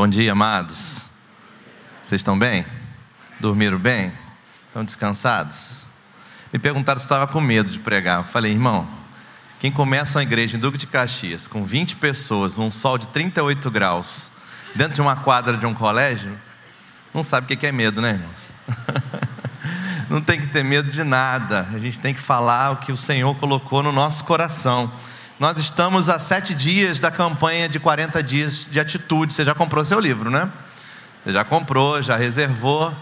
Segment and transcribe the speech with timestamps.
[0.00, 1.10] Bom dia, amados.
[2.02, 2.64] Vocês estão bem?
[3.38, 4.10] Dormiram bem?
[4.66, 5.88] Estão descansados?
[6.50, 8.20] Me perguntaram se estava com medo de pregar.
[8.20, 8.88] Eu falei, irmão,
[9.58, 13.70] quem começa uma igreja em Duque de Caxias com 20 pessoas, num sol de 38
[13.70, 14.30] graus,
[14.74, 16.34] dentro de uma quadra de um colégio,
[17.12, 18.48] não sabe o que é medo, né, irmãos?
[20.08, 21.68] não tem que ter medo de nada.
[21.74, 24.90] A gente tem que falar o que o Senhor colocou no nosso coração.
[25.40, 29.32] Nós estamos a sete dias da campanha de 40 dias de atitude.
[29.32, 30.52] Você já comprou seu livro, né?
[31.24, 32.94] Você já comprou, já reservou.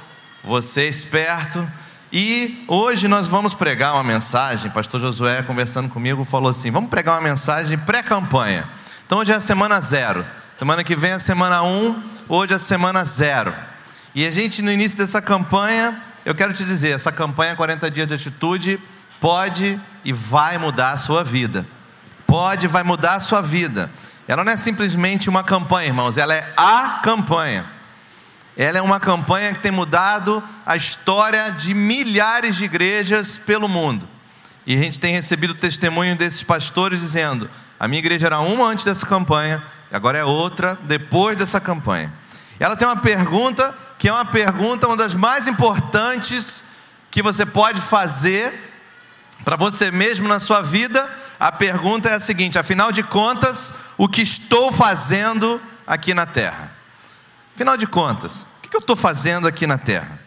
[0.45, 1.69] Você é esperto.
[2.13, 4.71] E hoje nós vamos pregar uma mensagem.
[4.71, 8.65] Pastor Josué, conversando comigo, falou assim: vamos pregar uma mensagem pré-campanha.
[9.05, 10.25] Então hoje é a semana zero.
[10.55, 12.01] Semana que vem é a semana um.
[12.29, 13.53] Hoje é a semana zero.
[14.15, 18.07] E a gente, no início dessa campanha, eu quero te dizer: essa campanha 40 dias
[18.07, 18.79] de atitude
[19.21, 21.67] pode e vai mudar a sua vida.
[22.29, 23.91] Pode vai mudar a sua vida.
[24.29, 27.65] Ela não é simplesmente uma campanha, irmãos, ela é a campanha.
[28.55, 34.07] Ela é uma campanha que tem mudado a história de milhares de igrejas pelo mundo.
[34.67, 37.49] E a gente tem recebido testemunho desses pastores dizendo:
[37.81, 42.13] a minha igreja era uma antes dessa campanha, agora é outra depois dessa campanha.
[42.61, 46.65] Ela tem uma pergunta que é uma pergunta, uma das mais importantes
[47.11, 48.53] que você pode fazer
[49.47, 51.09] para você mesmo na sua vida.
[51.39, 56.73] A pergunta é a seguinte: afinal de contas, o que estou fazendo aqui na terra?
[57.55, 60.19] Afinal de contas, o que eu estou fazendo aqui na terra?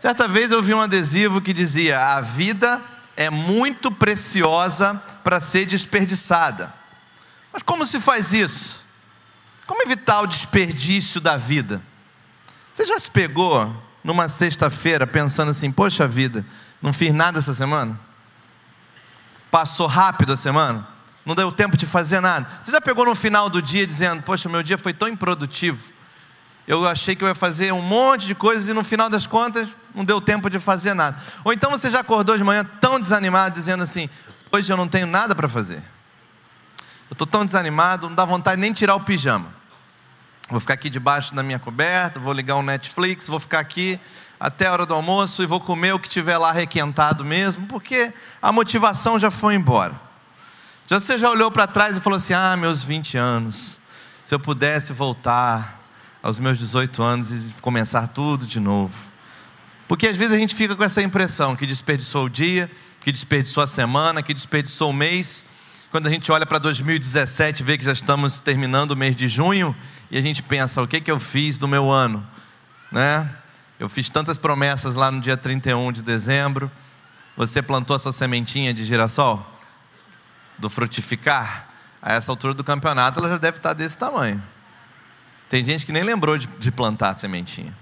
[0.00, 2.80] Certa vez eu vi um adesivo que dizia: a vida
[3.16, 6.72] é muito preciosa para ser desperdiçada.
[7.52, 8.80] Mas como se faz isso?
[9.66, 11.82] Como evitar o desperdício da vida?
[12.72, 16.44] Você já se pegou numa sexta-feira pensando assim: poxa vida,
[16.80, 17.98] não fiz nada essa semana?
[19.52, 20.88] Passou rápido a semana?
[21.26, 22.48] Não deu tempo de fazer nada?
[22.62, 25.92] Você já pegou no final do dia dizendo: poxa, meu dia foi tão improdutivo.
[26.66, 29.68] Eu achei que eu ia fazer um monte de coisas e no final das contas
[29.94, 31.20] não deu tempo de fazer nada.
[31.44, 34.08] Ou então você já acordou de manhã tão desanimado, dizendo assim:
[34.50, 35.82] hoje eu não tenho nada para fazer.
[37.10, 39.52] Eu estou tão desanimado, não dá vontade nem tirar o pijama.
[40.48, 44.00] Vou ficar aqui debaixo da minha coberta, vou ligar um Netflix, vou ficar aqui
[44.42, 48.12] até a hora do almoço e vou comer o que tiver lá requentado mesmo, porque
[48.42, 49.94] a motivação já foi embora.
[50.88, 53.78] Já você já olhou para trás e falou assim: "Ah, meus 20 anos,
[54.24, 55.80] se eu pudesse voltar
[56.20, 58.92] aos meus 18 anos e começar tudo de novo".
[59.86, 62.68] Porque às vezes a gente fica com essa impressão que desperdiçou o dia,
[63.00, 65.44] que desperdiçou a semana, que desperdiçou o mês.
[65.92, 69.28] Quando a gente olha para 2017 e vê que já estamos terminando o mês de
[69.28, 69.76] junho,
[70.10, 72.26] e a gente pensa, o que, que eu fiz do meu ano?
[72.90, 73.30] Né?
[73.82, 76.70] Eu fiz tantas promessas lá no dia 31 de dezembro.
[77.36, 79.44] Você plantou a sua sementinha de girassol?
[80.56, 81.66] Do frutificar?
[82.00, 84.40] A essa altura do campeonato ela já deve estar desse tamanho.
[85.48, 87.76] Tem gente que nem lembrou de, de plantar a sementinha.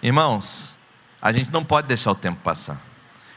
[0.00, 0.78] Irmãos,
[1.20, 2.80] a gente não pode deixar o tempo passar.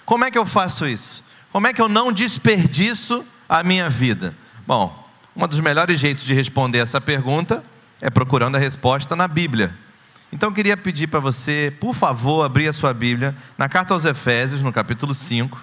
[0.06, 1.24] Como é que eu faço isso?
[1.52, 4.36] Como é que eu não desperdiço a minha vida?
[4.68, 7.64] Bom, um dos melhores jeitos de responder essa pergunta
[8.00, 9.76] é procurando a resposta na Bíblia.
[10.32, 14.06] Então eu queria pedir para você, por favor, abrir a sua Bíblia na carta aos
[14.06, 15.60] Efésios, no capítulo 5.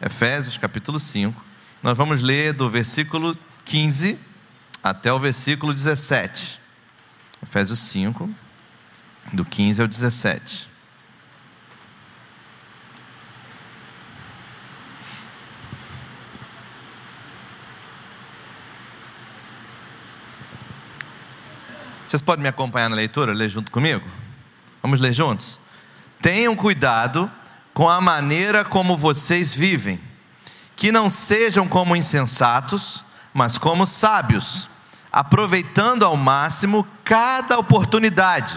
[0.00, 1.44] Efésios, capítulo 5.
[1.82, 4.18] Nós vamos ler do versículo 15
[4.82, 6.60] até o versículo 17.
[7.42, 8.30] Efésios 5,
[9.32, 10.68] do 15 ao 17.
[22.08, 24.02] Vocês podem me acompanhar na leitura, ler junto comigo?
[24.82, 25.60] Vamos ler juntos?
[26.22, 27.30] Tenham cuidado
[27.74, 30.00] com a maneira como vocês vivem,
[30.74, 33.04] que não sejam como insensatos,
[33.34, 34.70] mas como sábios,
[35.12, 38.56] aproveitando ao máximo cada oportunidade,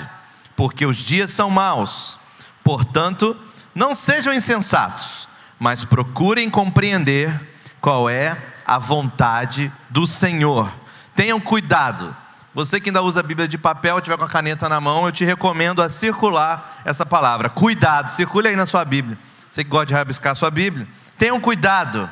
[0.55, 2.19] porque os dias são maus.
[2.63, 3.35] Portanto,
[3.75, 5.27] não sejam insensatos,
[5.59, 7.37] mas procurem compreender
[7.81, 10.71] qual é a vontade do Senhor.
[11.13, 12.15] Tenham cuidado
[12.53, 15.11] você que ainda usa a Bíblia de papel, tiver com a caneta na mão, eu
[15.11, 17.49] te recomendo a circular essa palavra.
[17.49, 19.17] Cuidado, circule aí na sua Bíblia.
[19.49, 20.87] Você que gosta de rabiscar a sua Bíblia.
[21.17, 22.09] Tenham cuidado.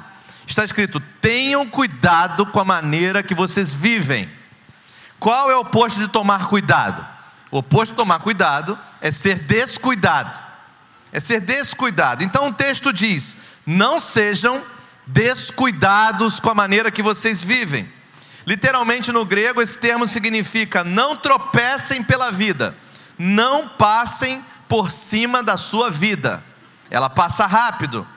[0.48, 4.30] Está escrito: tenham cuidado com a maneira que vocês vivem.
[5.20, 7.06] Qual é o oposto de tomar cuidado?
[7.52, 10.38] O oposto de tomar cuidado é ser descuidado.
[11.12, 12.24] É ser descuidado.
[12.24, 14.62] Então o texto diz: não sejam
[15.06, 17.99] descuidados com a maneira que vocês vivem.
[18.50, 22.76] Literalmente no grego, esse termo significa não tropecem pela vida,
[23.16, 26.44] não passem por cima da sua vida.
[26.90, 28.08] Ela passa rápido.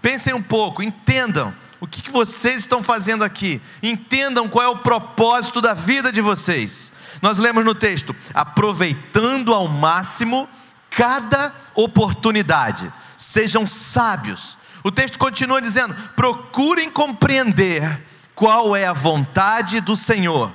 [0.00, 5.60] Pensem um pouco, entendam o que vocês estão fazendo aqui, entendam qual é o propósito
[5.60, 6.94] da vida de vocês.
[7.20, 10.48] Nós lemos no texto: aproveitando ao máximo
[10.88, 14.56] cada oportunidade, sejam sábios.
[14.82, 18.10] O texto continua dizendo: procurem compreender
[18.42, 20.50] qual é a vontade do Senhor.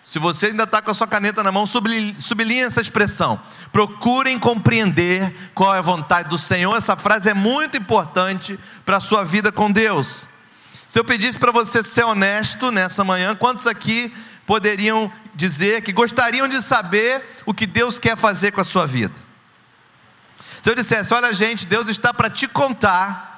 [0.00, 3.38] Se você ainda está com a sua caneta na mão, sublinhe essa expressão.
[3.70, 6.74] Procurem compreender qual é a vontade do Senhor.
[6.74, 10.30] Essa frase é muito importante para a sua vida com Deus.
[10.88, 14.10] Se eu pedisse para você ser honesto nessa manhã, quantos aqui
[14.46, 19.14] poderiam dizer que gostariam de saber o que Deus quer fazer com a sua vida?
[20.62, 23.29] Se eu dissesse, olha, gente, Deus está para te contar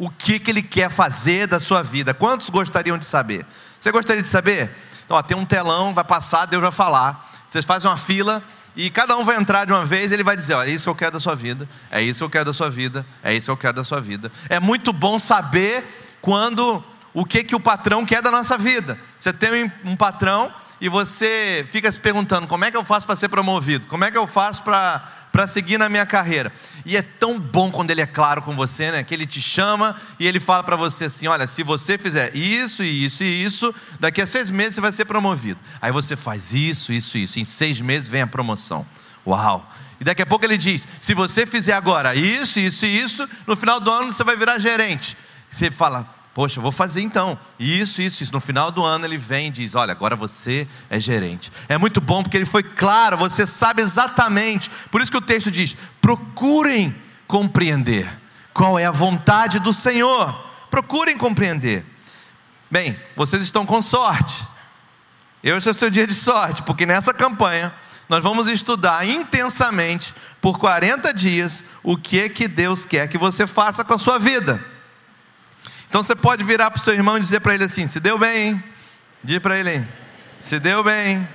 [0.00, 3.44] o que, que Ele quer fazer da sua vida, quantos gostariam de saber?
[3.78, 4.74] Você gostaria de saber?
[5.04, 7.30] Então, ó, tem um telão, vai passar, Deus vai falar.
[7.44, 8.42] Vocês fazem uma fila
[8.74, 10.90] e cada um vai entrar de uma vez e ele vai dizer: é isso que
[10.90, 13.46] eu quero da sua vida, é isso que eu quero da sua vida, é isso
[13.46, 14.32] que eu quero da sua vida.
[14.48, 15.84] É muito bom saber
[16.22, 16.82] quando
[17.12, 18.98] o que, que o patrão quer da nossa vida.
[19.18, 20.50] Você tem um patrão
[20.80, 23.86] e você fica se perguntando: como é que eu faço para ser promovido?
[23.86, 26.52] Como é que eu faço para para seguir na minha carreira.
[26.84, 29.04] E é tão bom quando ele é claro com você, né?
[29.04, 32.82] Que ele te chama e ele fala para você assim: olha, se você fizer isso
[32.82, 35.60] isso e isso, daqui a seis meses você vai ser promovido.
[35.80, 37.38] Aí você faz isso, isso e isso.
[37.38, 38.86] Em seis meses vem a promoção.
[39.26, 39.70] Uau!
[40.00, 43.54] E daqui a pouco ele diz: se você fizer agora isso, isso e isso, no
[43.54, 45.16] final do ano você vai virar gerente.
[45.50, 47.38] Você fala, Poxa, eu vou fazer então.
[47.58, 48.32] Isso, isso, isso.
[48.32, 51.50] No final do ano ele vem e diz: Olha, agora você é gerente.
[51.68, 54.70] É muito bom porque ele foi claro, você sabe exatamente.
[54.90, 56.94] Por isso que o texto diz: procurem
[57.26, 58.08] compreender
[58.54, 60.32] qual é a vontade do Senhor.
[60.70, 61.84] Procurem compreender.
[62.70, 64.46] Bem, vocês estão com sorte.
[65.42, 67.72] Hoje é o seu dia de sorte, porque nessa campanha
[68.08, 73.84] nós vamos estudar intensamente por 40 dias o que que Deus quer que você faça
[73.84, 74.62] com a sua vida.
[75.90, 78.16] Então você pode virar para o seu irmão e dizer para ele assim: se deu
[78.16, 78.64] bem, hein?
[79.24, 79.84] Diz para ele,
[80.38, 81.28] se deu bem.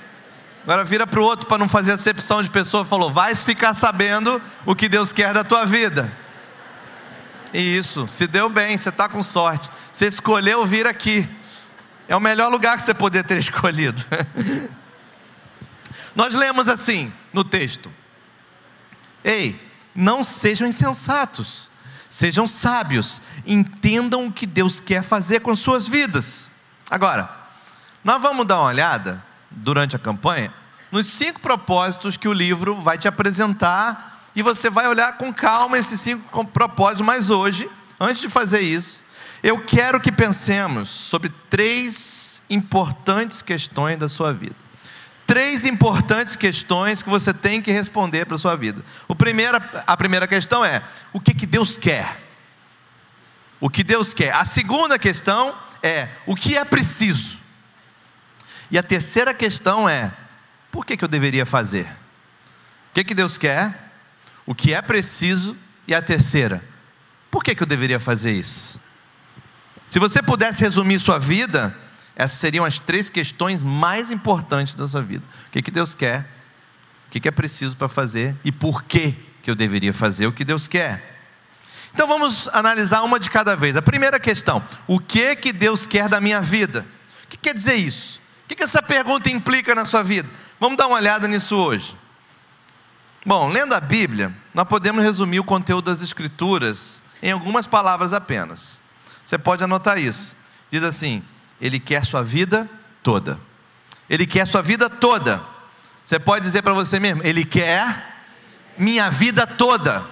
[0.64, 4.42] Agora vira para o outro para não fazer acepção de pessoa, falou: vai ficar sabendo
[4.66, 6.10] o que Deus quer da tua vida.
[7.54, 9.70] E isso, se deu bem, você está com sorte.
[9.92, 11.28] Você escolheu vir aqui.
[12.08, 14.02] É o melhor lugar que você poder ter escolhido.
[16.16, 17.92] Nós lemos assim no texto:
[19.22, 19.60] Ei,
[19.94, 21.65] não sejam insensatos
[22.16, 26.50] Sejam sábios, entendam o que Deus quer fazer com suas vidas.
[26.90, 27.30] Agora,
[28.06, 29.22] nós vamos dar uma olhada,
[29.52, 30.50] durante a campanha,
[30.90, 35.78] nos cinco propósitos que o livro vai te apresentar, e você vai olhar com calma
[35.78, 37.70] esses cinco propósitos, mas hoje,
[38.00, 39.04] antes de fazer isso,
[39.44, 44.65] eu quero que pensemos sobre três importantes questões da sua vida
[45.36, 48.82] três importantes questões que você tem que responder para a sua vida.
[49.06, 52.22] O primeiro, a primeira questão é: o que, que Deus quer?
[53.60, 54.32] O que Deus quer.
[54.32, 55.54] A segunda questão
[55.84, 57.36] é: o que é preciso?
[58.72, 60.10] E a terceira questão é:
[60.72, 61.84] por que, que eu deveria fazer?
[62.92, 63.92] O que, que Deus quer?
[64.46, 65.58] O que é preciso?
[65.86, 66.64] E a terceira:
[67.30, 68.80] por que, que eu deveria fazer isso?
[69.86, 71.76] Se você pudesse resumir sua vida,
[72.16, 75.24] essas seriam as três questões mais importantes da sua vida.
[75.48, 76.22] O que, que Deus quer?
[77.08, 78.36] O que, que é preciso para fazer?
[78.44, 79.14] E por que,
[79.44, 81.16] que eu deveria fazer o que Deus quer?
[81.94, 83.76] Então vamos analisar uma de cada vez.
[83.76, 86.86] A primeira questão: o que que Deus quer da minha vida?
[87.24, 88.20] O que quer dizer isso?
[88.44, 90.30] O que, que essa pergunta implica na sua vida?
[90.60, 91.96] Vamos dar uma olhada nisso hoje.
[93.26, 98.80] Bom, lendo a Bíblia, nós podemos resumir o conteúdo das Escrituras em algumas palavras apenas.
[99.24, 100.36] Você pode anotar isso.
[100.70, 101.24] Diz assim:
[101.66, 102.70] ele quer sua vida
[103.02, 103.40] toda.
[104.08, 105.42] Ele quer sua vida toda.
[106.04, 107.84] Você pode dizer para você mesmo: Ele quer
[108.78, 110.06] minha vida toda.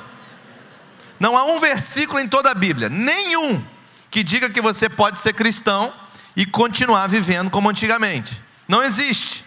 [1.19, 3.63] Não há um versículo em toda a Bíblia, nenhum,
[4.09, 5.93] que diga que você pode ser cristão
[6.35, 8.41] e continuar vivendo como antigamente.
[8.67, 9.45] Não existe.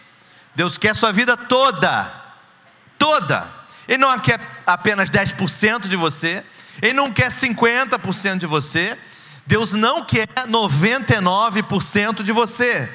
[0.55, 2.09] Deus quer sua vida toda.
[2.97, 3.47] Toda.
[3.89, 6.43] Ele não quer apenas 10% de você,
[6.81, 8.97] ele não quer 50% de você,
[9.47, 12.88] Deus não quer 99% de você,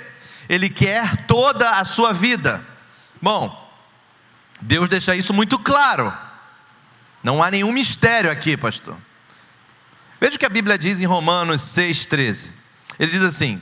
[0.49, 2.63] Ele quer toda a sua vida.
[3.21, 3.57] Bom,
[4.59, 6.11] Deus deixa isso muito claro,
[7.23, 8.97] não há nenhum mistério aqui, pastor.
[10.19, 12.51] Veja o que a Bíblia diz em Romanos 6,13.
[12.99, 13.61] Ele diz assim: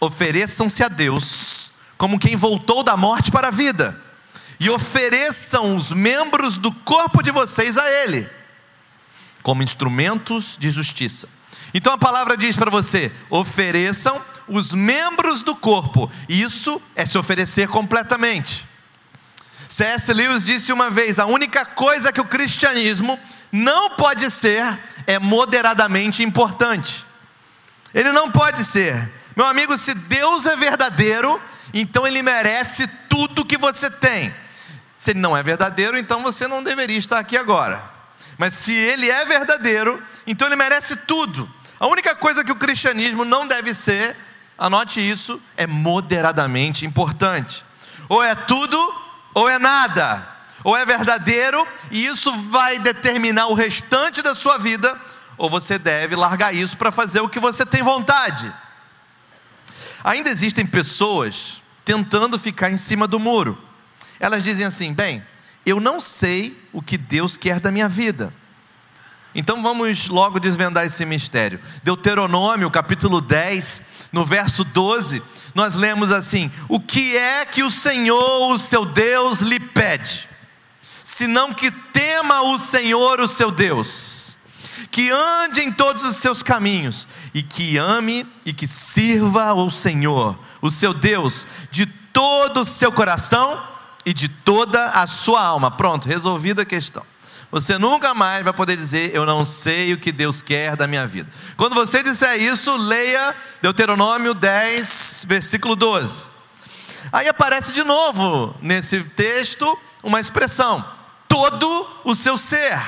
[0.00, 4.00] ofereçam-se a Deus como quem voltou da morte para a vida,
[4.60, 8.28] e ofereçam os membros do corpo de vocês a Ele,
[9.42, 11.37] como instrumentos de justiça.
[11.78, 16.10] Então a palavra diz para você: ofereçam os membros do corpo.
[16.28, 18.66] Isso é se oferecer completamente.
[19.68, 20.12] C.S.
[20.12, 23.16] Lewis disse uma vez: a única coisa que o cristianismo
[23.52, 24.66] não pode ser
[25.06, 27.06] é moderadamente importante.
[27.94, 29.08] Ele não pode ser.
[29.36, 31.40] Meu amigo, se Deus é verdadeiro,
[31.72, 34.34] então ele merece tudo que você tem.
[34.98, 37.80] Se ele não é verdadeiro, então você não deveria estar aqui agora.
[38.36, 41.48] Mas se ele é verdadeiro, então ele merece tudo.
[41.80, 44.16] A única coisa que o cristianismo não deve ser,
[44.56, 47.64] anote isso, é moderadamente importante.
[48.08, 48.94] Ou é tudo,
[49.34, 50.26] ou é nada.
[50.64, 54.92] Ou é verdadeiro, e isso vai determinar o restante da sua vida,
[55.36, 58.52] ou você deve largar isso para fazer o que você tem vontade.
[60.02, 63.56] Ainda existem pessoas tentando ficar em cima do muro.
[64.18, 65.24] Elas dizem assim: bem,
[65.64, 68.32] eu não sei o que Deus quer da minha vida.
[69.34, 71.60] Então vamos logo desvendar esse mistério.
[71.82, 73.82] Deuteronômio, capítulo 10,
[74.12, 75.22] no verso 12,
[75.54, 80.28] nós lemos assim: O que é que o Senhor, o seu Deus, lhe pede?
[81.04, 84.36] Senão que tema o Senhor, o seu Deus,
[84.90, 90.38] que ande em todos os seus caminhos, e que ame e que sirva ao Senhor,
[90.60, 93.62] o seu Deus, de todo o seu coração
[94.04, 95.70] e de toda a sua alma.
[95.70, 97.04] Pronto, resolvida a questão.
[97.50, 101.06] Você nunca mais vai poder dizer, eu não sei o que Deus quer da minha
[101.06, 101.30] vida.
[101.56, 106.30] Quando você disser isso, leia Deuteronômio 10, versículo 12.
[107.10, 110.84] Aí aparece de novo nesse texto uma expressão:
[111.26, 112.78] todo o seu ser,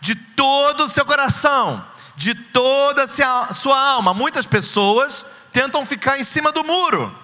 [0.00, 1.84] de todo o seu coração,
[2.16, 4.12] de toda a sua alma.
[4.12, 7.16] Muitas pessoas tentam ficar em cima do muro.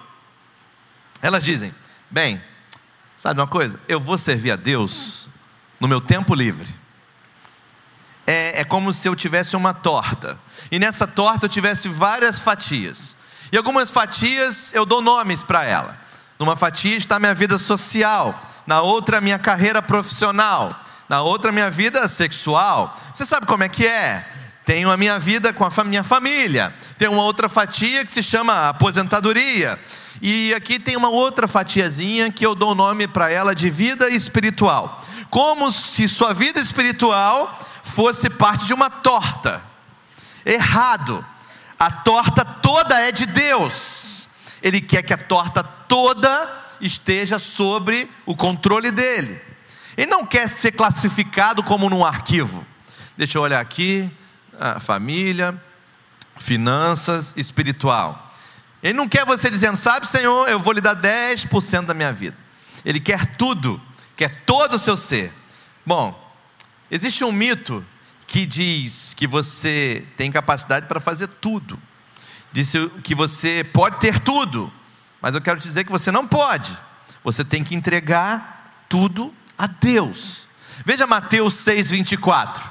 [1.21, 1.75] Elas dizem:
[2.09, 2.41] bem,
[3.17, 3.77] sabe uma coisa?
[3.89, 5.24] Eu vou servir a Deus
[5.85, 6.67] no meu tempo livre.
[8.25, 10.35] É, é como se eu tivesse uma torta.
[10.71, 13.15] E nessa torta eu tivesse várias fatias.
[13.51, 15.95] E algumas fatias eu dou nomes para ela.
[16.39, 18.33] Numa fatia está minha vida social,
[18.65, 20.75] na outra minha carreira profissional,
[21.07, 22.99] na outra minha vida sexual.
[23.13, 24.25] Você sabe como é que é?
[24.65, 26.73] Tenho a minha vida com a minha família.
[26.97, 29.79] Tem uma outra fatia que se chama aposentadoria.
[30.19, 34.09] E aqui tem uma outra fatiazinha que eu dou o nome para ela de vida
[34.09, 39.61] espiritual como se sua vida espiritual fosse parte de uma torta.
[40.45, 41.25] Errado.
[41.77, 44.29] A torta toda é de Deus.
[44.63, 49.41] Ele quer que a torta toda esteja sobre o controle dele.
[49.97, 52.65] Ele não quer ser classificado como num arquivo.
[53.17, 54.09] Deixa eu olhar aqui:
[54.57, 55.61] a família,
[56.37, 58.33] finanças, espiritual.
[58.81, 62.37] Ele não quer você dizendo, sabe, Senhor, eu vou lhe dar 10% da minha vida.
[62.85, 63.81] Ele quer tudo
[64.15, 65.31] que é todo o seu ser.
[65.85, 66.13] Bom,
[66.89, 67.85] existe um mito
[68.27, 71.79] que diz que você tem capacidade para fazer tudo.
[72.51, 74.71] Diz que você pode ter tudo,
[75.21, 76.77] mas eu quero dizer que você não pode.
[77.23, 80.45] Você tem que entregar tudo a Deus.
[80.85, 82.63] Veja Mateus 6:24.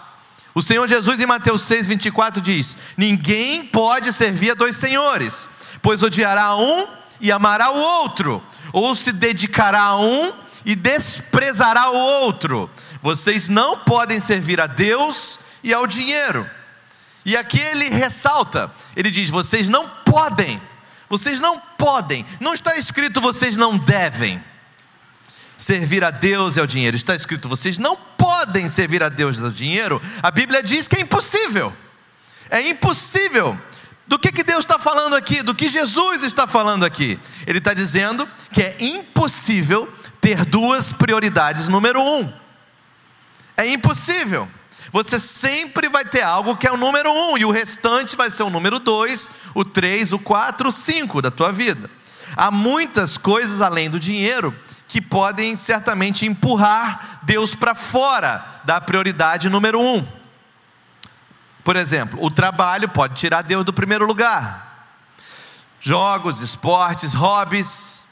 [0.55, 5.49] O Senhor Jesus em Mateus 6:24 diz: Ninguém pode servir a dois senhores,
[5.83, 6.87] pois odiará um
[7.21, 12.71] e amará o outro, ou se dedicará a um e desprezará o outro.
[13.03, 16.49] Vocês não podem servir a Deus e ao dinheiro.
[17.25, 20.61] E aqui ele ressalta, ele diz: vocês não podem,
[21.09, 24.43] vocês não podem, não está escrito vocês não devem
[25.57, 29.41] servir a Deus e ao dinheiro, está escrito vocês não podem servir a Deus e
[29.43, 30.03] ao dinheiro.
[30.23, 31.73] A Bíblia diz que é impossível,
[32.51, 33.59] é impossível.
[34.07, 35.43] Do que, que Deus está falando aqui?
[35.43, 37.19] Do que Jesus está falando aqui?
[37.47, 39.91] Ele está dizendo que é impossível
[40.25, 41.69] ter duas prioridades.
[41.69, 42.33] Número um,
[43.59, 44.49] é impossível.
[44.91, 48.43] Você sempre vai ter algo que é o número um, e o restante vai ser
[48.43, 51.91] o número dois, o três, o quatro, o cinco da tua vida.
[52.35, 54.55] Há muitas coisas além do dinheiro
[54.89, 60.07] que podem certamente empurrar Deus para fora da prioridade número um.
[61.63, 64.89] Por exemplo, o trabalho pode tirar Deus do primeiro lugar.
[65.81, 68.04] Jogos, esportes, hobbies,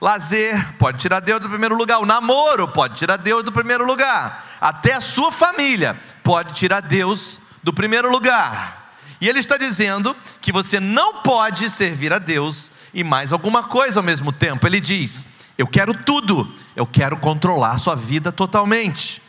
[0.00, 1.98] Lazer pode tirar Deus do primeiro lugar.
[1.98, 4.44] O namoro pode tirar Deus do primeiro lugar.
[4.60, 8.94] Até a sua família pode tirar Deus do primeiro lugar.
[9.20, 14.00] E ele está dizendo que você não pode servir a Deus e mais alguma coisa
[14.00, 14.66] ao mesmo tempo.
[14.66, 15.26] Ele diz:
[15.56, 19.22] Eu quero tudo, eu quero controlar a sua vida totalmente.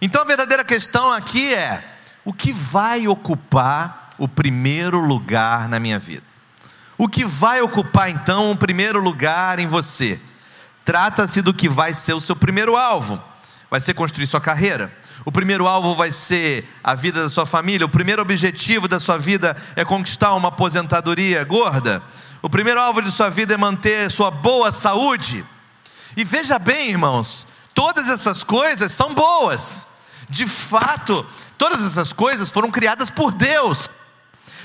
[0.00, 1.82] Então a verdadeira questão aqui é:
[2.24, 6.27] o que vai ocupar o primeiro lugar na minha vida?
[6.98, 10.20] O que vai ocupar então o primeiro lugar em você?
[10.84, 13.22] Trata-se do que vai ser o seu primeiro alvo.
[13.70, 14.92] Vai ser construir sua carreira.
[15.24, 17.86] O primeiro alvo vai ser a vida da sua família.
[17.86, 22.02] O primeiro objetivo da sua vida é conquistar uma aposentadoria gorda.
[22.42, 25.44] O primeiro alvo de sua vida é manter sua boa saúde.
[26.16, 29.86] E veja bem, irmãos, todas essas coisas são boas.
[30.28, 31.24] De fato,
[31.56, 33.88] todas essas coisas foram criadas por Deus.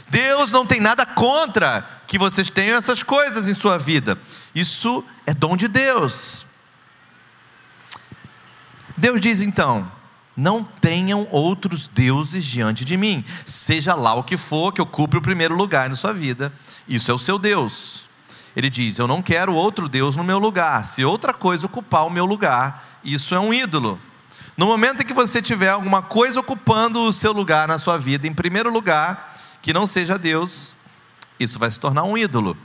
[0.09, 4.17] Deus não tem nada contra que vocês tenham essas coisas em sua vida.
[4.53, 6.45] Isso é dom de Deus.
[8.97, 9.89] Deus diz então:
[10.35, 15.21] não tenham outros deuses diante de mim, seja lá o que for que ocupe o
[15.21, 16.51] primeiro lugar na sua vida,
[16.87, 18.05] isso é o seu Deus.
[18.55, 22.09] Ele diz: Eu não quero outro Deus no meu lugar, se outra coisa ocupar o
[22.09, 23.99] meu lugar, isso é um ídolo.
[24.55, 28.27] No momento em que você tiver alguma coisa ocupando o seu lugar na sua vida,
[28.27, 30.77] em primeiro lugar, que não seja Deus,
[31.43, 32.57] isso vai se tornar um ídolo.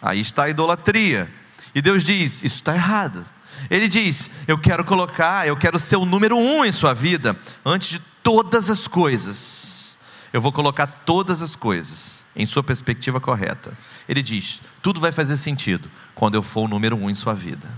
[0.00, 1.30] Aí está a idolatria.
[1.74, 3.24] E Deus diz: Isso está errado.
[3.70, 7.88] Ele diz: Eu quero colocar, eu quero ser o número um em sua vida, antes
[7.88, 9.98] de todas as coisas.
[10.32, 13.76] Eu vou colocar todas as coisas em sua perspectiva correta.
[14.08, 17.68] Ele diz: Tudo vai fazer sentido quando eu for o número um em sua vida.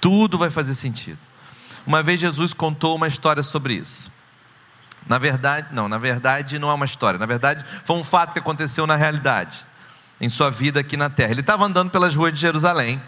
[0.00, 1.18] Tudo vai fazer sentido.
[1.86, 4.10] Uma vez Jesus contou uma história sobre isso.
[5.06, 8.38] Na verdade, não, na verdade não é uma história, na verdade foi um fato que
[8.38, 9.64] aconteceu na realidade,
[10.20, 11.30] em sua vida aqui na terra.
[11.30, 13.00] Ele estava andando pelas ruas de Jerusalém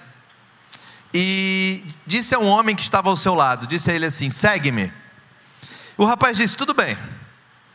[1.13, 4.93] e disse a um homem que estava ao seu lado: disse a ele assim: segue-me.
[5.97, 6.97] O rapaz disse: tudo bem,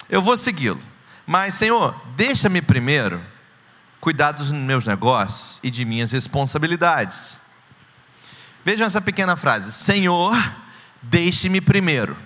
[0.10, 0.82] eu vou segui-lo,
[1.25, 3.22] mas Senhor, deixa-me primeiro
[4.01, 7.39] cuidar dos meus negócios e de minhas responsabilidades.
[8.65, 10.36] Vejam essa pequena frase: Senhor,
[11.01, 12.17] deixe-me primeiro.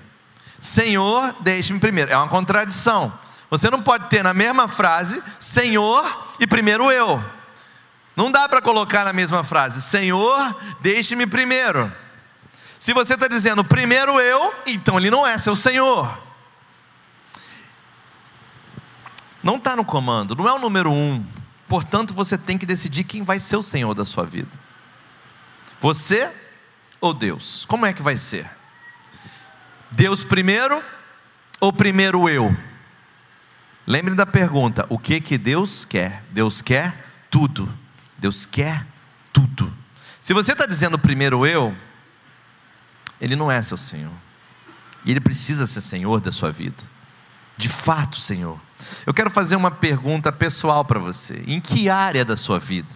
[0.59, 2.11] Senhor, deixe-me primeiro.
[2.11, 3.11] É uma contradição.
[3.51, 7.21] Você não pode ter na mesma frase Senhor e primeiro eu.
[8.15, 11.91] Não dá para colocar na mesma frase: Senhor, deixe-me primeiro.
[12.79, 16.17] Se você está dizendo primeiro eu, então ele não é seu Senhor.
[19.43, 21.23] Não está no comando, não é o número um.
[21.67, 24.51] Portanto, você tem que decidir quem vai ser o Senhor da sua vida.
[25.79, 26.31] Você
[27.01, 27.65] ou Deus?
[27.67, 28.49] Como é que vai ser?
[29.91, 30.81] Deus primeiro
[31.59, 32.55] ou primeiro eu?
[33.85, 36.23] Lembre da pergunta: o que que Deus quer?
[36.31, 36.93] Deus quer
[37.29, 37.71] tudo.
[38.17, 38.85] Deus quer
[39.33, 39.71] tudo.
[40.19, 41.75] Se você está dizendo primeiro eu,
[43.19, 44.13] Ele não é seu Senhor.
[45.03, 46.83] E Ele precisa ser Senhor da sua vida.
[47.57, 48.59] De fato, Senhor.
[49.05, 51.43] Eu quero fazer uma pergunta pessoal para você.
[51.47, 52.89] Em que área da sua vida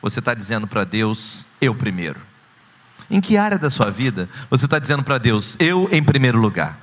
[0.00, 2.20] você está dizendo para Deus, eu primeiro?
[3.10, 6.78] Em que área da sua vida você está dizendo para Deus, eu em primeiro lugar?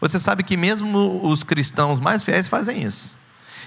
[0.00, 3.14] Você sabe que mesmo os cristãos mais fiéis fazem isso.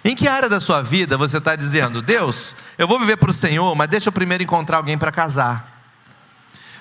[0.04, 3.34] Em que área da sua vida você está dizendo, Deus, eu vou viver para o
[3.34, 5.78] Senhor, mas deixa eu primeiro encontrar alguém para casar?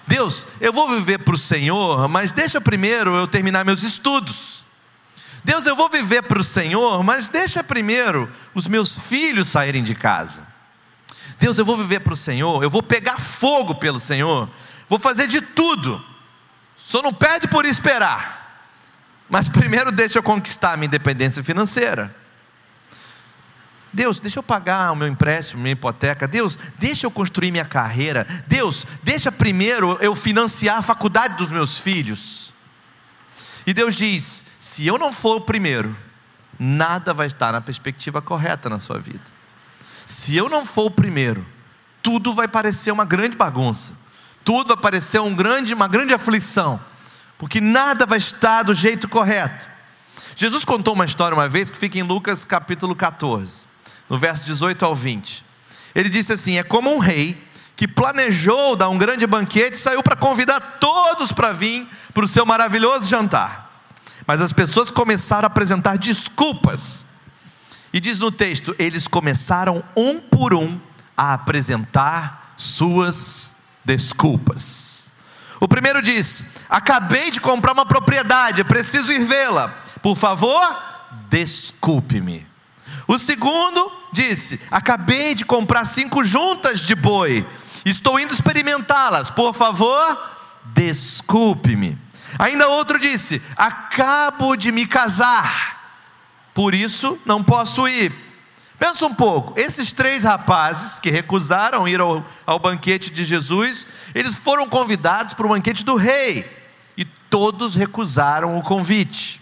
[0.06, 4.64] Deus, eu vou viver para o Senhor, mas deixa primeiro eu terminar meus estudos.
[5.42, 9.94] Deus, eu vou viver para o Senhor, mas deixa primeiro os meus filhos saírem de
[9.94, 10.46] casa.
[11.38, 14.48] Deus, eu vou viver para o Senhor, eu vou pegar fogo pelo Senhor,
[14.88, 16.02] vou fazer de tudo.
[16.76, 18.35] Só não pede por esperar,
[19.28, 22.14] mas primeiro deixa eu conquistar a minha independência financeira.
[23.92, 26.28] Deus, deixa eu pagar o meu empréstimo, minha hipoteca.
[26.28, 28.26] Deus, deixa eu construir minha carreira.
[28.46, 32.52] Deus, deixa primeiro eu financiar a faculdade dos meus filhos.
[33.66, 35.96] E Deus diz: se eu não for o primeiro,
[36.58, 39.24] nada vai estar na perspectiva correta na sua vida.
[40.04, 41.44] Se eu não for o primeiro,
[42.02, 43.94] tudo vai parecer uma grande bagunça.
[44.44, 46.78] Tudo vai parecer um grande, uma grande aflição,
[47.38, 49.66] porque nada vai estar do jeito correto.
[50.36, 53.66] Jesus contou uma história uma vez que fica em Lucas capítulo 14
[54.08, 55.44] no verso 18 ao 20.
[55.94, 57.36] Ele disse assim: É como um rei
[57.76, 62.28] que planejou dar um grande banquete e saiu para convidar todos para vir para o
[62.28, 63.70] seu maravilhoso jantar.
[64.26, 67.06] Mas as pessoas começaram a apresentar desculpas.
[67.92, 70.80] E diz no texto: eles começaram um por um
[71.16, 75.05] a apresentar suas desculpas.
[75.66, 79.68] O primeiro diz: Acabei de comprar uma propriedade, preciso ir vê-la.
[80.00, 80.64] Por favor,
[81.28, 82.46] desculpe-me.
[83.08, 87.44] O segundo disse: Acabei de comprar cinco juntas de boi,
[87.84, 90.16] estou indo experimentá-las, por favor,
[90.66, 91.98] desculpe-me.
[92.38, 95.98] Ainda outro disse: Acabo de me casar,
[96.54, 98.25] por isso não posso ir.
[98.78, 104.36] Pensa um pouco, esses três rapazes que recusaram ir ao, ao banquete de Jesus, eles
[104.36, 106.44] foram convidados para o banquete do rei,
[106.96, 109.40] e todos recusaram o convite.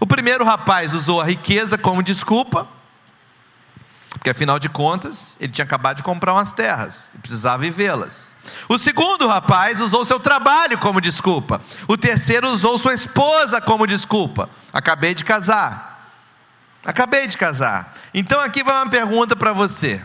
[0.00, 2.68] O primeiro rapaz usou a riqueza como desculpa,
[4.10, 8.32] porque afinal de contas, ele tinha acabado de comprar umas terras e precisava vivê-las.
[8.68, 11.60] O segundo rapaz usou seu trabalho como desculpa.
[11.86, 14.48] O terceiro usou sua esposa como desculpa.
[14.72, 15.93] Acabei de casar.
[16.84, 17.94] Acabei de casar.
[18.12, 20.02] Então aqui vai uma pergunta para você: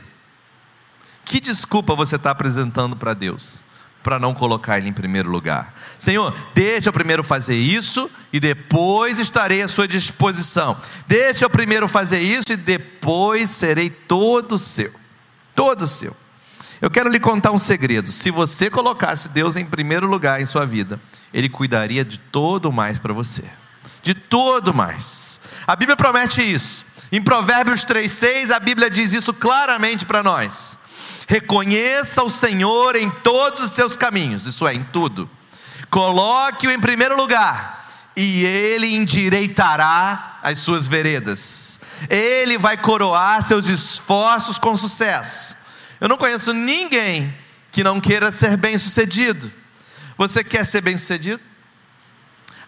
[1.26, 3.62] Que desculpa você está apresentando para Deus
[4.02, 5.74] para não colocar Ele em primeiro lugar?
[5.98, 10.80] Senhor, deixa eu primeiro fazer isso e depois estarei à sua disposição.
[11.06, 14.92] Deixa eu primeiro fazer isso e depois serei todo seu.
[15.54, 16.16] Todo seu.
[16.82, 18.10] Eu quero lhe contar um segredo.
[18.10, 20.98] Se você colocasse Deus em primeiro lugar em sua vida,
[21.34, 23.44] Ele cuidaria de todo mais para você.
[24.02, 25.42] De todo mais.
[25.68, 26.86] A Bíblia promete isso.
[27.12, 30.78] Em Provérbios 3,6, a Bíblia diz isso claramente para nós.
[31.28, 35.30] Reconheça o Senhor em todos os seus caminhos, isso é, em tudo.
[35.90, 41.82] Coloque-o em primeiro lugar, e ele endireitará as suas veredas.
[42.10, 45.58] Ele vai coroar seus esforços com sucesso.
[46.00, 47.34] Eu não conheço ninguém
[47.72, 49.52] que não queira ser bem-sucedido.
[50.18, 51.42] Você quer ser bem-sucedido?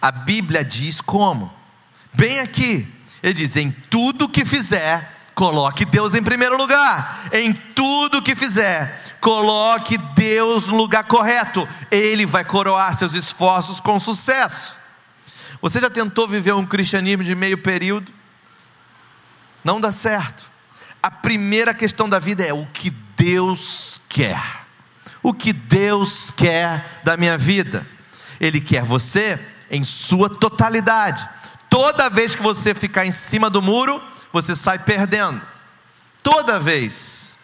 [0.02, 1.54] A Bíblia diz como.
[2.14, 2.88] Bem aqui,
[3.22, 7.30] ele diz: em tudo que fizer, coloque Deus em primeiro lugar.
[7.32, 11.68] Em tudo que fizer, coloque Deus no lugar correto.
[11.92, 14.76] Ele vai coroar seus esforços com sucesso.
[15.62, 18.12] Você já tentou viver um cristianismo de meio período?
[19.64, 20.50] Não dá certo.
[21.04, 24.42] A primeira questão da vida é o que Deus quer.
[25.22, 27.86] O que Deus quer da minha vida?
[28.40, 29.40] Ele quer você
[29.72, 31.28] em sua totalidade.
[31.70, 34.00] Toda vez que você ficar em cima do muro,
[34.34, 35.42] você sai perdendo.
[36.22, 37.38] Toda vez.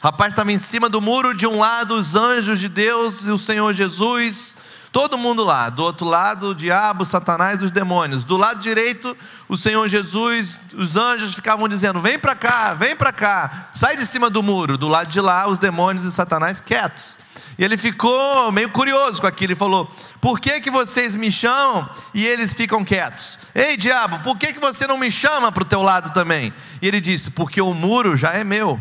[0.00, 3.30] O rapaz estava em cima do muro, de um lado os anjos de Deus e
[3.30, 4.56] o Senhor Jesus,
[4.92, 5.68] todo mundo lá.
[5.68, 8.22] Do outro lado, o diabo, Satanás e os demônios.
[8.22, 9.16] Do lado direito,
[9.48, 14.06] o Senhor Jesus, os anjos ficavam dizendo: Vem para cá, vem para cá, sai de
[14.06, 14.78] cima do muro.
[14.78, 17.23] Do lado de lá, os demônios e Satanás quietos.
[17.58, 19.52] E ele ficou meio curioso com aquilo.
[19.52, 19.90] Ele falou:
[20.20, 23.38] Por que, que vocês me chamam e eles ficam quietos?
[23.54, 26.52] Ei, diabo, por que, que você não me chama para o teu lado também?
[26.82, 28.80] E ele disse: Porque o muro já é meu.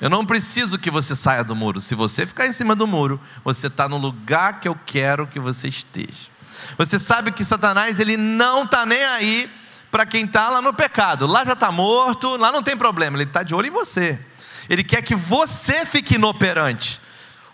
[0.00, 1.80] Eu não preciso que você saia do muro.
[1.80, 5.38] Se você ficar em cima do muro, você está no lugar que eu quero que
[5.38, 6.28] você esteja.
[6.76, 9.48] Você sabe que Satanás ele não está nem aí
[9.92, 11.26] para quem está lá no pecado.
[11.26, 13.16] Lá já está morto, lá não tem problema.
[13.16, 14.18] Ele está de olho em você.
[14.68, 17.00] Ele quer que você fique inoperante.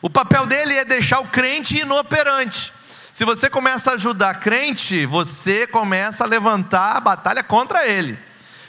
[0.00, 2.72] O papel dele é deixar o crente inoperante.
[3.12, 8.18] Se você começa a ajudar crente, você começa a levantar a batalha contra ele.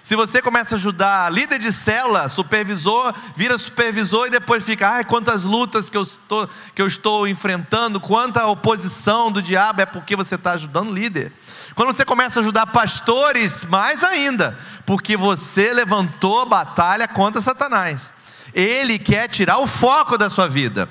[0.01, 5.05] Se você começa a ajudar líder de célula, supervisor, vira supervisor e depois fica, ai,
[5.05, 10.15] quantas lutas que eu estou, que eu estou enfrentando, quanta oposição do diabo, é porque
[10.15, 11.31] você está ajudando líder.
[11.75, 18.11] Quando você começa a ajudar pastores, mais ainda, porque você levantou batalha contra Satanás.
[18.53, 20.89] Ele quer tirar o foco da sua vida.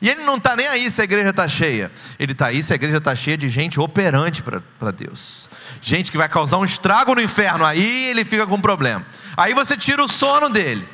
[0.00, 1.90] E ele não está nem aí se a igreja está cheia.
[2.18, 5.48] Ele está aí se a igreja está cheia de gente operante para Deus.
[5.82, 7.64] Gente que vai causar um estrago no inferno.
[7.64, 9.04] Aí ele fica com problema.
[9.36, 10.86] Aí você tira o sono dele.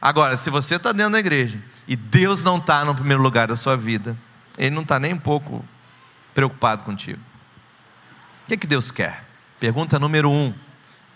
[0.00, 3.56] Agora, se você está dentro da igreja e Deus não está no primeiro lugar da
[3.56, 4.16] sua vida,
[4.58, 5.64] Ele não está nem um pouco
[6.34, 7.20] preocupado contigo.
[8.44, 9.24] O que, é que Deus quer?
[9.58, 10.52] Pergunta número um.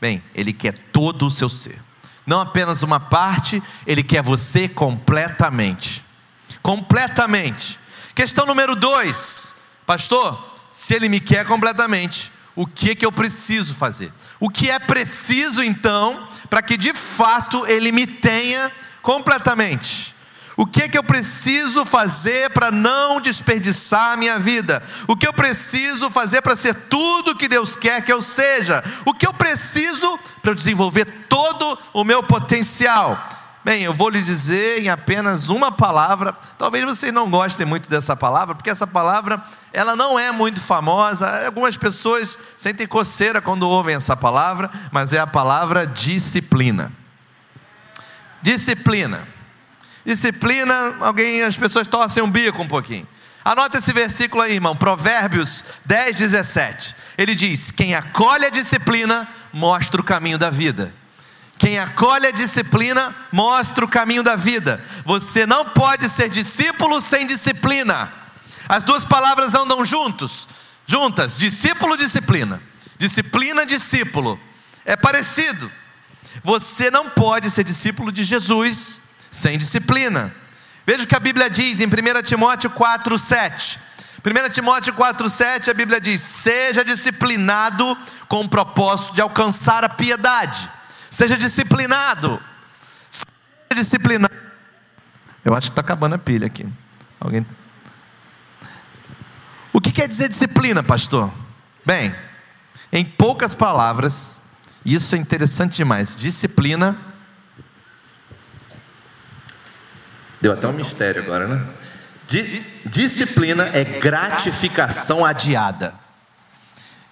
[0.00, 1.78] Bem, Ele quer todo o seu ser.
[2.28, 6.06] Não apenas uma parte, Ele quer você completamente
[6.68, 7.78] completamente.
[8.14, 9.54] Questão número dois,
[9.86, 10.38] pastor,
[10.70, 14.12] se ele me quer completamente, o que que eu preciso fazer?
[14.38, 20.14] O que é preciso então para que de fato ele me tenha completamente?
[20.58, 24.82] O que que eu preciso fazer para não desperdiçar a minha vida?
[25.06, 28.82] O que eu preciso fazer para ser tudo que Deus quer que eu seja?
[29.06, 33.16] O que eu preciso para desenvolver todo o meu potencial?
[33.64, 36.32] Bem, eu vou lhe dizer em apenas uma palavra.
[36.58, 39.40] Talvez vocês não gostem muito dessa palavra, porque essa palavra
[39.72, 41.46] ela não é muito famosa.
[41.46, 46.92] Algumas pessoas sentem coceira quando ouvem essa palavra, mas é a palavra disciplina.
[48.42, 49.37] Disciplina.
[50.04, 53.06] Disciplina, alguém, as pessoas torcem um bico um pouquinho.
[53.44, 56.94] Anota esse versículo aí, irmão, Provérbios 10, 17.
[57.16, 60.92] Ele diz: Quem acolhe a disciplina mostra o caminho da vida.
[61.58, 64.82] Quem acolhe a disciplina mostra o caminho da vida.
[65.04, 68.12] Você não pode ser discípulo sem disciplina.
[68.68, 70.46] As duas palavras andam juntos,
[70.86, 72.62] juntas, discípulo disciplina.
[72.98, 74.38] Disciplina discípulo.
[74.84, 75.70] É parecido.
[76.44, 80.32] Você não pode ser discípulo de Jesus sem disciplina.
[80.86, 83.78] Veja o que a Bíblia diz em 1 Timóteo 4:7.
[84.24, 87.96] 1 Timóteo 4,7 a Bíblia diz: Seja disciplinado
[88.28, 90.70] com o propósito de alcançar a piedade
[91.10, 92.40] Seja disciplinado.
[93.10, 94.34] Seja disciplinado.
[95.44, 96.66] Eu acho que está acabando a pilha aqui.
[97.18, 97.46] Alguém?
[99.72, 101.32] O que quer dizer disciplina, pastor?
[101.84, 102.14] Bem,
[102.92, 104.42] em poucas palavras,
[104.84, 106.16] isso é interessante demais.
[106.16, 106.96] Disciplina.
[110.40, 111.66] Deu até um mistério agora, né?
[112.84, 115.94] disciplina é gratificação adiada.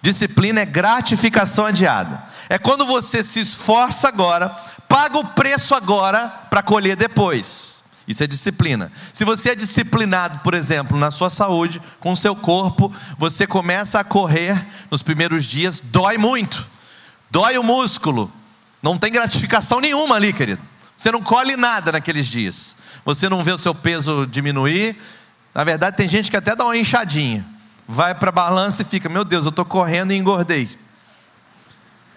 [0.02, 2.22] Disciplina é gratificação adiada.
[2.48, 4.48] É quando você se esforça agora,
[4.88, 7.82] paga o preço agora para colher depois.
[8.06, 8.92] Isso é disciplina.
[9.12, 13.98] Se você é disciplinado, por exemplo, na sua saúde, com o seu corpo, você começa
[13.98, 16.64] a correr nos primeiros dias, dói muito.
[17.30, 18.30] Dói o músculo.
[18.80, 20.62] Não tem gratificação nenhuma ali, querido.
[20.96, 22.76] Você não colhe nada naqueles dias.
[23.06, 25.00] Você não vê o seu peso diminuir.
[25.54, 27.46] Na verdade, tem gente que até dá uma inchadinha.
[27.86, 30.68] Vai para a balança e fica: Meu Deus, eu estou correndo e engordei.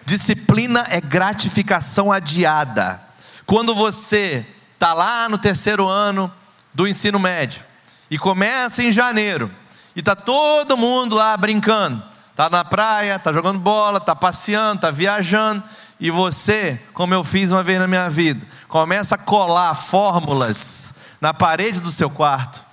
[0.04, 3.00] Disciplina é gratificação adiada.
[3.46, 6.30] Quando você está lá no terceiro ano
[6.74, 7.62] do ensino médio
[8.10, 9.48] e começa em janeiro
[9.94, 14.90] e está todo mundo lá brincando, está na praia, está jogando bola, está passeando, está
[14.90, 15.62] viajando
[16.00, 21.34] e você, como eu fiz uma vez na minha vida, começa a colar fórmulas na
[21.34, 22.64] parede do seu quarto,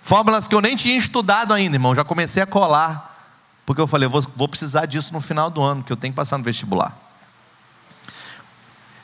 [0.00, 3.14] fórmulas que eu nem tinha estudado ainda, irmão, já comecei a colar,
[3.64, 6.12] porque eu falei, eu vou, vou precisar disso no final do ano, que eu tenho
[6.12, 6.96] que passar no vestibular.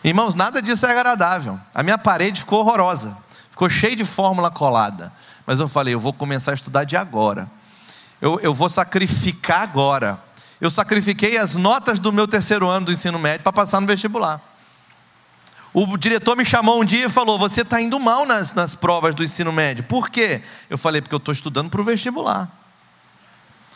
[0.03, 1.61] Irmãos, nada disso é agradável.
[1.73, 3.17] A minha parede ficou horrorosa,
[3.51, 5.13] ficou cheia de fórmula colada.
[5.47, 7.49] Mas eu falei, eu vou começar a estudar de agora.
[8.21, 10.19] Eu, eu vou sacrificar agora.
[10.61, 14.41] Eu sacrifiquei as notas do meu terceiro ano do ensino médio para passar no vestibular.
[15.75, 19.15] O diretor me chamou um dia e falou: Você está indo mal nas, nas provas
[19.15, 19.85] do ensino médio.
[19.85, 20.43] Por quê?
[20.69, 22.51] Eu falei: Porque eu estou estudando para o vestibular.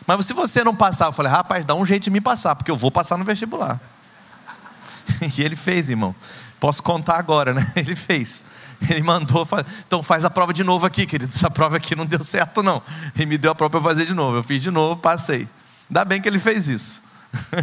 [0.07, 2.71] Mas se você não passar, eu falei: Rapaz, dá um jeito de me passar, porque
[2.71, 3.81] eu vou passar no vestibular.
[5.39, 6.15] E ele fez, irmão.
[6.59, 7.65] Posso contar agora, né?
[7.77, 8.45] Ele fez.
[8.91, 9.47] Ele mandou,
[9.87, 11.33] então faz a prova de novo aqui, querido.
[11.33, 12.83] Essa prova aqui não deu certo, não.
[13.15, 14.39] Ele me deu a prova para fazer de novo.
[14.39, 15.49] Eu fiz de novo, passei.
[15.89, 17.03] Ainda bem que ele fez isso.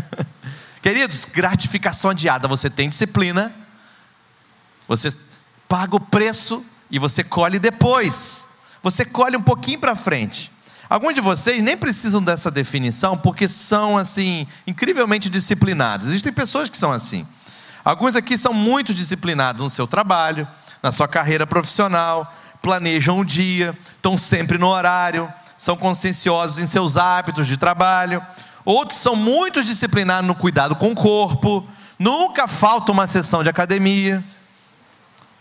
[0.82, 2.48] Queridos, gratificação adiada.
[2.48, 3.54] Você tem disciplina,
[4.88, 5.10] você
[5.68, 8.50] paga o preço e você colhe depois.
[8.82, 10.52] Você colhe um pouquinho para frente.
[10.90, 16.08] Alguns de vocês nem precisam dessa definição porque são assim incrivelmente disciplinados.
[16.08, 17.26] Existem pessoas que são assim.
[17.84, 20.48] Alguns aqui são muito disciplinados no seu trabalho,
[20.82, 26.96] na sua carreira profissional, planejam o dia, estão sempre no horário, são conscienciosos em seus
[26.96, 28.22] hábitos de trabalho.
[28.64, 31.68] Outros são muito disciplinados no cuidado com o corpo,
[31.98, 34.24] nunca falta uma sessão de academia.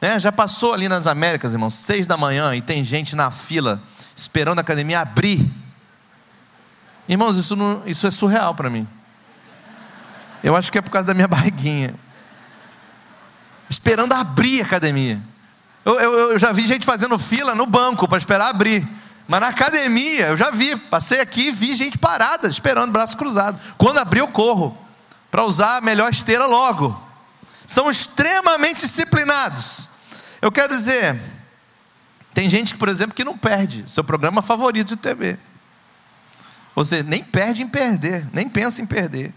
[0.02, 3.80] É, já passou ali nas Américas, irmão, seis da manhã e tem gente na fila
[4.16, 5.48] esperando a academia abrir.
[7.08, 8.86] Irmãos, isso, não, isso é surreal para mim.
[10.42, 11.94] Eu acho que é por causa da minha barriguinha.
[13.70, 15.22] Esperando abrir a academia.
[15.84, 18.84] Eu, eu, eu já vi gente fazendo fila no banco para esperar abrir.
[19.28, 23.56] Mas na academia, eu já vi, passei aqui e vi gente parada, esperando, braço cruzado.
[23.78, 24.76] Quando abrir, eu corro,
[25.30, 27.00] para usar a melhor esteira logo.
[27.68, 29.91] São extremamente disciplinados.
[30.42, 31.16] Eu quero dizer,
[32.34, 35.38] tem gente, por exemplo, que não perde seu programa favorito de TV.
[36.74, 39.32] Ou seja, nem perde em perder, nem pensa em perder.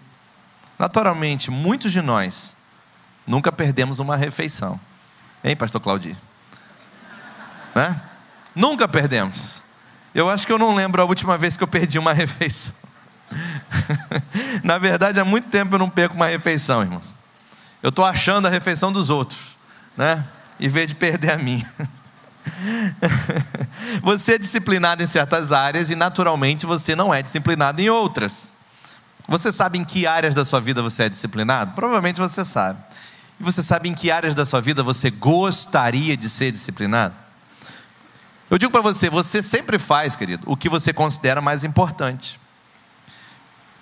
[0.79, 2.55] Naturalmente, muitos de nós
[3.27, 4.79] nunca perdemos uma refeição.
[5.43, 6.17] Hein, pastor Claudio?
[7.75, 8.01] Né?
[8.55, 9.61] Nunca perdemos.
[10.13, 12.73] Eu acho que eu não lembro a última vez que eu perdi uma refeição.
[14.63, 17.13] Na verdade, há muito tempo eu não perco uma refeição, irmãos.
[17.83, 19.55] Eu estou achando a refeição dos outros,
[19.95, 20.25] né?
[20.59, 21.69] Em vez de perder a minha.
[24.01, 28.53] você é disciplinado em certas áreas e, naturalmente, você não é disciplinado em outras.
[29.27, 31.73] Você sabe em que áreas da sua vida você é disciplinado?
[31.73, 32.79] Provavelmente você sabe.
[33.39, 37.15] E você sabe em que áreas da sua vida você gostaria de ser disciplinado?
[38.49, 42.39] Eu digo para você, você sempre faz, querido, o que você considera mais importante.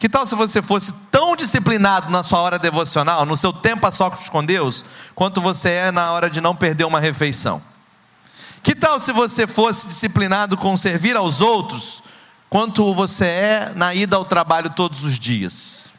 [0.04, 3.92] Que tal se você fosse tão disciplinado na sua hora devocional, no seu tempo a
[3.92, 4.84] sós com Deus,
[5.16, 7.64] quanto você é na hora de não perder uma refeição?
[8.62, 12.04] Que tal se você fosse disciplinado com servir aos outros,
[12.50, 15.94] quanto você é na ida ao trabalho todos os dias?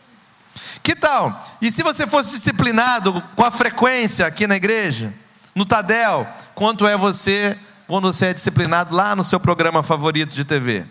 [0.82, 1.42] Que tal?
[1.62, 5.14] E se você fosse disciplinado com a frequência aqui na igreja,
[5.54, 10.44] no Tadel, quanto é você quando você é disciplinado lá no seu programa favorito de
[10.44, 10.84] TV?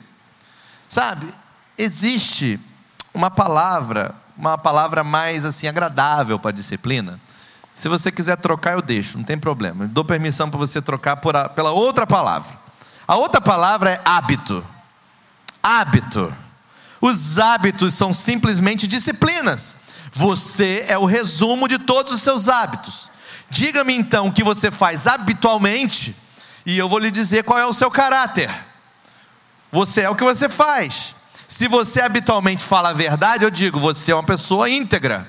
[0.88, 1.32] Sabe,
[1.78, 2.60] existe
[3.14, 7.20] uma palavra, uma palavra mais assim agradável para disciplina,
[7.74, 9.88] se você quiser trocar, eu deixo, não tem problema.
[9.88, 12.56] Dou permissão para você trocar por a, pela outra palavra.
[13.08, 14.64] A outra palavra é hábito.
[15.62, 16.34] Hábito.
[17.02, 19.78] Os hábitos são simplesmente disciplinas.
[20.12, 23.10] Você é o resumo de todos os seus hábitos.
[23.50, 26.16] Diga-me então o que você faz habitualmente,
[26.66, 28.50] e eu vou lhe dizer qual é o seu caráter.
[29.72, 31.16] Você é o que você faz.
[31.48, 35.28] Se você habitualmente fala a verdade, eu digo, você é uma pessoa íntegra.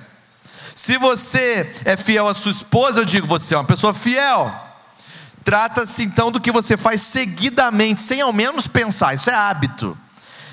[0.74, 4.52] Se você é fiel à sua esposa, eu digo, você é uma pessoa fiel.
[5.44, 9.96] Trata-se então do que você faz seguidamente, sem ao menos pensar, isso é hábito.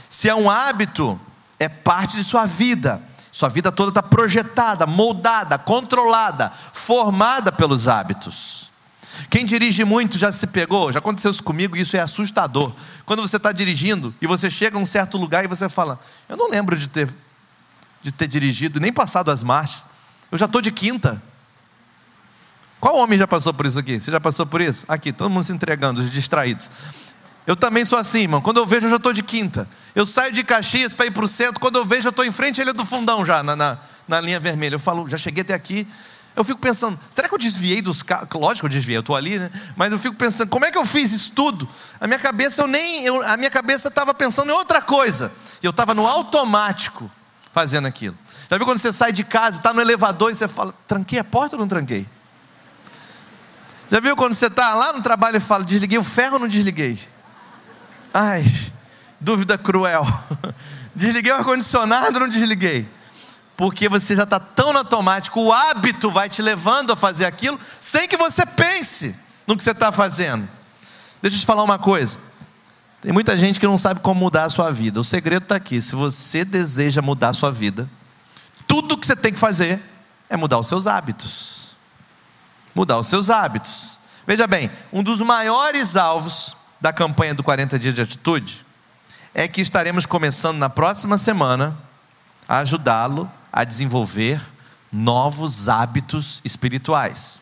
[0.09, 1.19] Se é um hábito,
[1.57, 3.01] é parte de sua vida.
[3.31, 8.70] Sua vida toda está projetada, moldada, controlada, formada pelos hábitos.
[9.29, 12.73] Quem dirige muito já se pegou, já aconteceu isso comigo isso é assustador.
[13.05, 16.37] Quando você está dirigindo e você chega a um certo lugar e você fala: Eu
[16.37, 17.09] não lembro de ter,
[18.01, 19.85] de ter dirigido, nem passado as marchas,
[20.31, 21.21] eu já estou de quinta.
[22.79, 23.99] Qual homem já passou por isso aqui?
[23.99, 24.85] Você já passou por isso?
[24.87, 26.71] Aqui, todo mundo se entregando, os distraídos.
[27.45, 28.41] Eu também sou assim, irmão.
[28.41, 29.67] Quando eu vejo, eu já estou de quinta.
[29.93, 31.59] Eu saio de Caxias para ir para o centro.
[31.59, 34.21] Quando eu vejo, eu estou em frente à Ilha do Fundão já, na, na, na,
[34.21, 34.75] linha vermelha.
[34.75, 35.87] Eu falo, já cheguei até aqui.
[36.35, 38.29] Eu fico pensando, será que eu desviei dos carros?
[38.33, 39.49] Lógico que eu desviei, eu estou ali, né?
[39.75, 41.67] Mas eu fico pensando, como é que eu fiz isso tudo?
[41.99, 43.03] A minha cabeça, eu nem.
[43.03, 45.31] Eu, a minha cabeça estava pensando em outra coisa.
[45.61, 47.11] E eu estava no automático
[47.51, 48.17] fazendo aquilo.
[48.49, 51.23] Já viu quando você sai de casa, está no elevador e você fala, tranquei a
[51.23, 52.07] porta ou não tranquei?
[53.89, 56.47] Já viu quando você está lá no trabalho e fala, desliguei o ferro ou não
[56.47, 56.97] desliguei?
[58.13, 58.45] Ai,
[59.19, 60.05] dúvida cruel.
[60.93, 62.85] Desliguei o ar-condicionado ou não desliguei?
[63.61, 68.07] Porque você já está tão automático, o hábito vai te levando a fazer aquilo sem
[68.07, 70.49] que você pense no que você está fazendo.
[71.21, 72.17] Deixa eu te falar uma coisa.
[73.01, 74.99] Tem muita gente que não sabe como mudar a sua vida.
[74.99, 75.79] O segredo está aqui.
[75.79, 77.87] Se você deseja mudar a sua vida,
[78.65, 79.79] tudo que você tem que fazer
[80.27, 81.77] é mudar os seus hábitos.
[82.73, 83.99] Mudar os seus hábitos.
[84.25, 88.65] Veja bem, um dos maiores alvos da campanha do 40 dias de atitude
[89.35, 91.77] é que estaremos começando na próxima semana
[92.47, 94.41] a ajudá-lo a desenvolver
[94.91, 97.39] novos hábitos espirituais.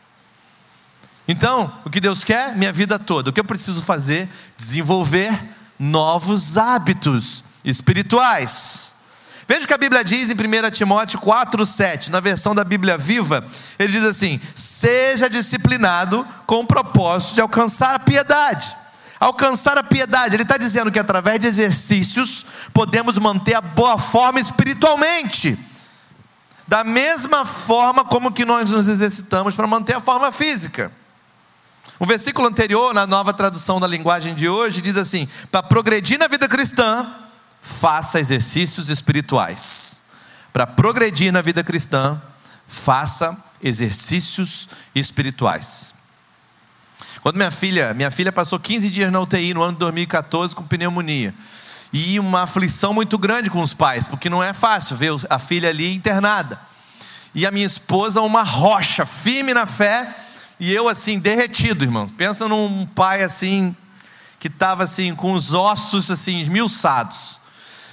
[1.26, 2.56] Então, o que Deus quer?
[2.56, 3.30] Minha vida toda.
[3.30, 4.28] O que eu preciso fazer?
[4.56, 5.32] Desenvolver
[5.78, 8.94] novos hábitos espirituais.
[9.46, 13.44] Veja o que a Bíblia diz em 1 Timóteo 4,7, na versão da Bíblia viva,
[13.78, 18.76] ele diz assim: seja disciplinado com o propósito de alcançar a piedade
[19.20, 20.34] alcançar a piedade.
[20.34, 25.58] Ele está dizendo que através de exercícios podemos manter a boa forma espiritualmente.
[26.70, 30.92] Da mesma forma como que nós nos exercitamos para manter a forma física.
[31.98, 36.28] O versículo anterior, na nova tradução da linguagem de hoje, diz assim: para progredir na
[36.28, 37.04] vida cristã,
[37.60, 40.00] faça exercícios espirituais.
[40.52, 42.22] Para progredir na vida cristã,
[42.68, 45.92] faça exercícios espirituais.
[47.20, 50.62] Quando minha filha, minha filha passou 15 dias na UTI no ano de 2014 com
[50.62, 51.34] pneumonia.
[51.92, 55.68] E uma aflição muito grande com os pais, porque não é fácil ver a filha
[55.68, 56.58] ali internada.
[57.34, 60.14] E a minha esposa, uma rocha, firme na fé,
[60.58, 62.08] e eu assim, derretido, irmão.
[62.08, 63.74] Pensa num pai assim,
[64.38, 67.40] que estava assim, com os ossos assim, esmiuçados.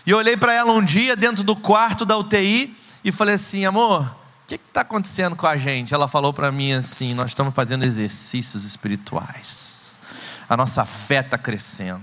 [0.06, 3.66] E eu olhei para ela um dia dentro do quarto da UTI e falei assim:
[3.66, 5.94] amor, o que está acontecendo com a gente?
[5.94, 10.00] Ela falou para mim assim: nós estamos fazendo exercícios espirituais,
[10.48, 12.02] a nossa fé está crescendo,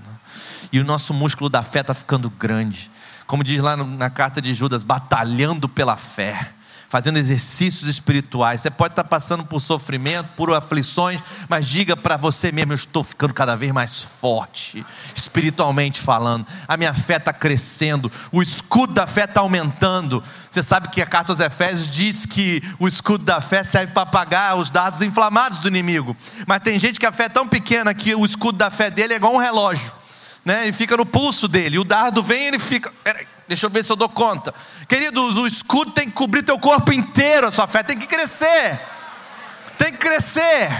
[0.74, 2.90] e o nosso músculo da fé está ficando grande,
[3.28, 6.52] como diz lá na carta de Judas, batalhando pela fé
[6.88, 8.60] fazendo exercícios espirituais.
[8.60, 13.02] Você pode estar passando por sofrimento, por aflições, mas diga para você mesmo: eu estou
[13.02, 16.46] ficando cada vez mais forte, espiritualmente falando.
[16.68, 20.22] A minha fé está crescendo, o escudo da fé está aumentando.
[20.48, 24.02] Você sabe que a carta aos Efésios diz que o escudo da fé serve para
[24.02, 26.16] apagar os dados inflamados do inimigo.
[26.46, 29.14] Mas tem gente que a fé é tão pequena que o escudo da fé dele
[29.14, 30.03] é igual um relógio.
[30.44, 30.64] Né?
[30.64, 31.78] Ele fica no pulso dele.
[31.78, 32.92] O dardo vem ele fica.
[33.02, 34.54] Peraí, Deixa eu ver se eu dou conta.
[34.88, 38.80] Queridos, o escudo tem que cobrir teu corpo inteiro, a sua fé tem que crescer.
[39.76, 40.70] Tem que crescer.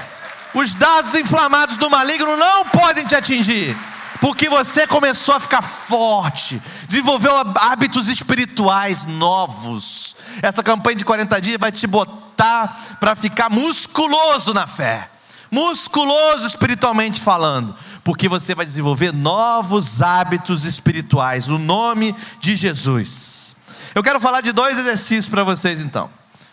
[0.55, 3.77] Os dados inflamados do maligno não podem te atingir.
[4.21, 10.17] Porque você começou a ficar forte, desenvolveu hábitos espirituais novos.
[10.41, 15.11] Essa campanha de 40 dias vai te botar para ficar musculoso na fé,
[15.51, 23.57] musculoso espiritualmente falando porque você vai desenvolver novos hábitos espirituais, o nome de Jesus.
[23.95, 26.11] Eu quero falar de dois exercícios para vocês então.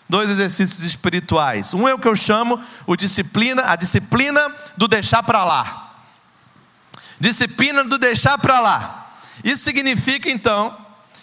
[0.08, 1.74] Dois exercícios espirituais.
[1.74, 4.42] Um é o que eu chamo o disciplina, a disciplina
[4.78, 5.94] do deixar para lá.
[7.20, 9.12] Disciplina do deixar para lá.
[9.44, 10.76] Isso significa então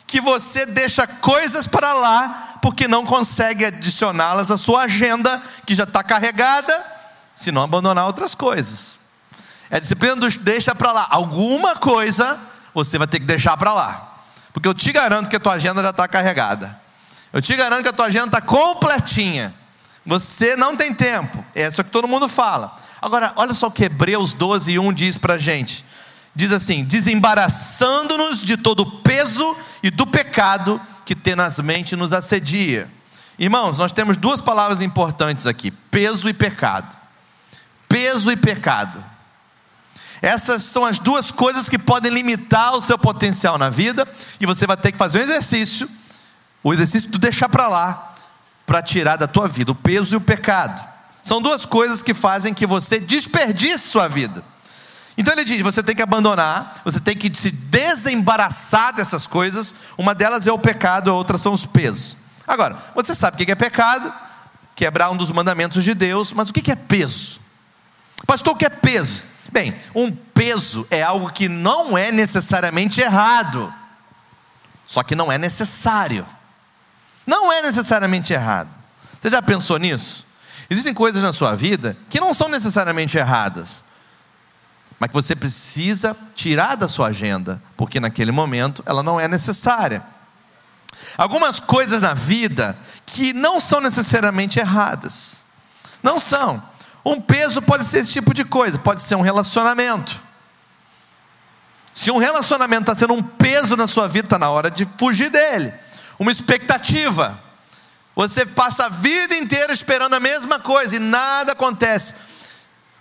[0.07, 5.85] que você deixa coisas para lá porque não consegue adicioná-las à sua agenda que já
[5.85, 6.85] está carregada,
[7.35, 8.98] se não abandonar outras coisas.
[9.71, 11.07] É disciplina dos deixa para lá.
[11.11, 12.39] Alguma coisa
[12.75, 14.23] você vai ter que deixar para lá.
[14.53, 16.79] Porque eu te garanto que a tua agenda já está carregada.
[17.33, 19.55] Eu te garanto que a tua agenda está completinha.
[20.07, 21.45] Você não tem tempo.
[21.55, 22.75] É isso que todo mundo fala.
[23.01, 25.85] Agora, olha só o que Hebreus 12, 1 diz para a gente.
[26.35, 32.89] Diz assim: desembaraçando-nos de todo o peso e do pecado que tenazmente nos assedia.
[33.39, 36.97] Irmãos, nós temos duas palavras importantes aqui: peso e pecado.
[37.89, 39.03] Peso e pecado.
[40.21, 44.07] Essas são as duas coisas que podem limitar o seu potencial na vida,
[44.41, 45.89] e você vai ter que fazer um exercício,
[46.63, 48.15] o exercício de deixar para lá,
[48.67, 50.85] para tirar da tua vida o peso e o pecado.
[51.23, 54.43] São duas coisas que fazem que você desperdice sua vida.
[55.17, 59.75] Então ele diz: você tem que abandonar, você tem que se desembaraçar dessas coisas.
[59.97, 62.17] Uma delas é o pecado, a outra são os pesos.
[62.47, 64.13] Agora, você sabe o que é pecado?
[64.77, 67.41] Quebrar um dos mandamentos de Deus, mas o que é peso?
[68.27, 69.25] Pastor, o que é peso?
[69.51, 73.73] Bem, um peso é algo que não é necessariamente errado,
[74.87, 76.27] só que não é necessário.
[77.27, 78.71] Não é necessariamente errado.
[79.21, 80.27] Você já pensou nisso?
[80.71, 83.85] Existem coisas na sua vida que não são necessariamente erradas,
[84.99, 90.03] mas que você precisa tirar da sua agenda, porque naquele momento ela não é necessária.
[91.17, 92.77] Algumas coisas na vida
[93.07, 95.45] que não são necessariamente erradas,
[96.03, 96.63] não são.
[97.05, 100.21] Um peso pode ser esse tipo de coisa, pode ser um relacionamento.
[101.95, 105.31] Se um relacionamento está sendo um peso na sua vida, está na hora de fugir
[105.31, 105.73] dele.
[106.19, 107.39] Uma expectativa.
[108.15, 112.15] Você passa a vida inteira esperando a mesma coisa e nada acontece.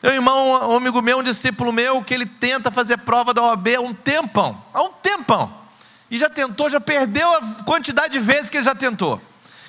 [0.02, 3.68] Meu irmão, um amigo meu, um discípulo meu, que ele tenta fazer prova da OAB
[3.76, 5.52] há um tempão, há um tempão.
[6.10, 9.22] E já tentou, já perdeu a quantidade de vezes que ele já tentou.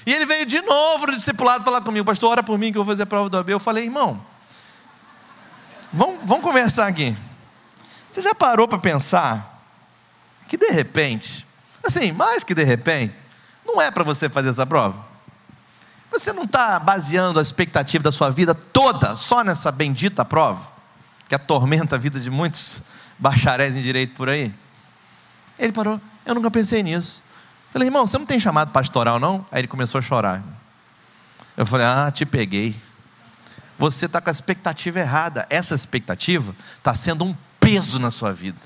[0.09, 2.83] E ele veio de novo no discipulado falar comigo, pastor, ora por mim que eu
[2.83, 3.51] vou fazer a prova da OAB.
[3.51, 4.19] Eu falei, irmão,
[5.93, 7.15] vamos, vamos conversar aqui.
[8.11, 9.63] Você já parou para pensar
[10.49, 11.47] que de repente,
[11.85, 13.15] assim, mais que de repente,
[13.67, 14.97] não é para você fazer essa prova?
[16.11, 20.73] Você não está baseando a expectativa da sua vida toda só nessa bendita prova,
[21.29, 22.85] que atormenta a vida de muitos
[23.19, 24.55] bacharéis em direito por aí?
[25.59, 27.28] Ele parou, eu nunca pensei nisso.
[27.71, 29.45] Falei, irmão, você não tem chamado pastoral, não?
[29.51, 30.43] Aí ele começou a chorar.
[31.57, 32.75] Eu falei, ah, te peguei.
[33.79, 35.47] Você está com a expectativa errada.
[35.51, 38.59] Essa expectativa está sendo um peso na sua vida.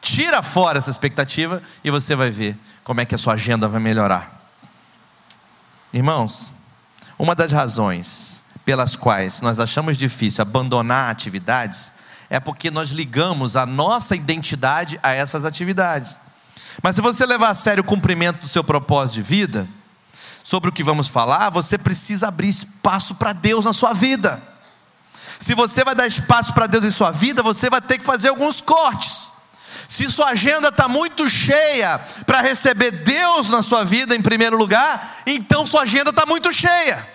[0.00, 3.80] Tira fora essa expectativa e você vai ver como é que a sua agenda vai
[3.80, 4.50] melhorar.
[5.92, 6.54] Irmãos,
[7.18, 11.94] uma das razões pelas quais nós achamos difícil abandonar atividades
[12.30, 16.18] é porque nós ligamos a nossa identidade a essas atividades.
[16.82, 19.68] Mas se você levar a sério o cumprimento do seu propósito de vida,
[20.42, 24.42] sobre o que vamos falar, você precisa abrir espaço para Deus na sua vida.
[25.38, 28.30] Se você vai dar espaço para Deus em sua vida, você vai ter que fazer
[28.30, 29.30] alguns cortes.
[29.86, 35.18] Se sua agenda está muito cheia para receber Deus na sua vida em primeiro lugar,
[35.26, 37.06] então sua agenda está muito cheia.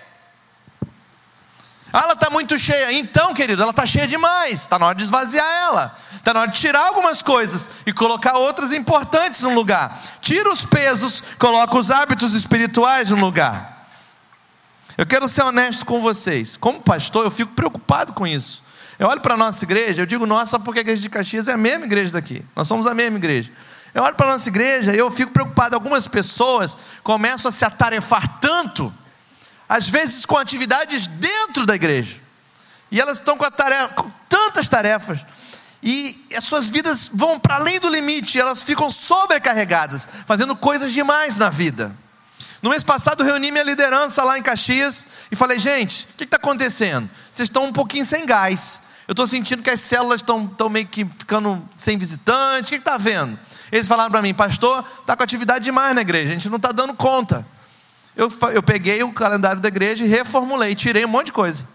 [1.96, 2.92] Ah, ela está muito cheia.
[2.92, 4.62] Então, querido, ela está cheia demais.
[4.62, 5.96] Está na hora de esvaziar ela.
[6.16, 9.96] Está na hora de tirar algumas coisas e colocar outras importantes no lugar.
[10.20, 13.86] Tira os pesos, coloca os hábitos espirituais no lugar.
[14.98, 16.56] Eu quero ser honesto com vocês.
[16.56, 18.64] Como pastor, eu fico preocupado com isso.
[18.98, 21.52] Eu olho para a nossa igreja, eu digo nossa porque a igreja de Caxias é
[21.52, 22.44] a mesma igreja daqui.
[22.56, 23.52] Nós somos a mesma igreja.
[23.94, 25.76] Eu olho para a nossa igreja e eu fico preocupado.
[25.76, 28.92] Algumas pessoas começam a se atarefar tanto,
[29.68, 32.16] às vezes com atividades dentro da igreja.
[32.90, 35.24] E elas estão com, tarefa, com tantas tarefas.
[35.82, 41.36] E as suas vidas vão para além do limite, elas ficam sobrecarregadas, fazendo coisas demais
[41.38, 41.94] na vida.
[42.62, 46.38] No mês passado, reuni minha liderança lá em Caxias e falei: gente, o que está
[46.38, 47.10] acontecendo?
[47.30, 48.80] Vocês estão um pouquinho sem gás.
[49.06, 52.70] Eu estou sentindo que as células estão meio que ficando sem visitantes.
[52.70, 53.38] O que está vendo?
[53.70, 56.72] Eles falaram para mim, pastor, está com atividade demais na igreja, a gente não está
[56.72, 57.46] dando conta.
[58.16, 61.66] Eu, eu peguei o calendário da igreja e reformulei, tirei um monte de coisa.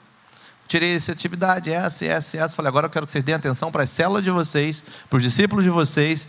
[0.68, 2.56] Tirei essa atividade, essa, essa, essa.
[2.56, 5.24] Falei, agora eu quero que vocês deem atenção para as células de vocês, para os
[5.24, 6.28] discípulos de vocês,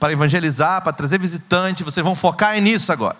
[0.00, 1.84] para evangelizar, para trazer visitante.
[1.84, 3.16] Vocês vão focar nisso agora.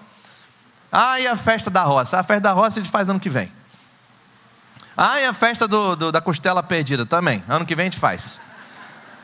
[0.91, 2.19] Ah, e a festa da roça?
[2.19, 3.53] A festa da roça a gente faz ano que vem.
[4.97, 7.45] Ah, e a festa do, do, da costela perdida também.
[7.49, 8.41] Ano que vem a gente faz.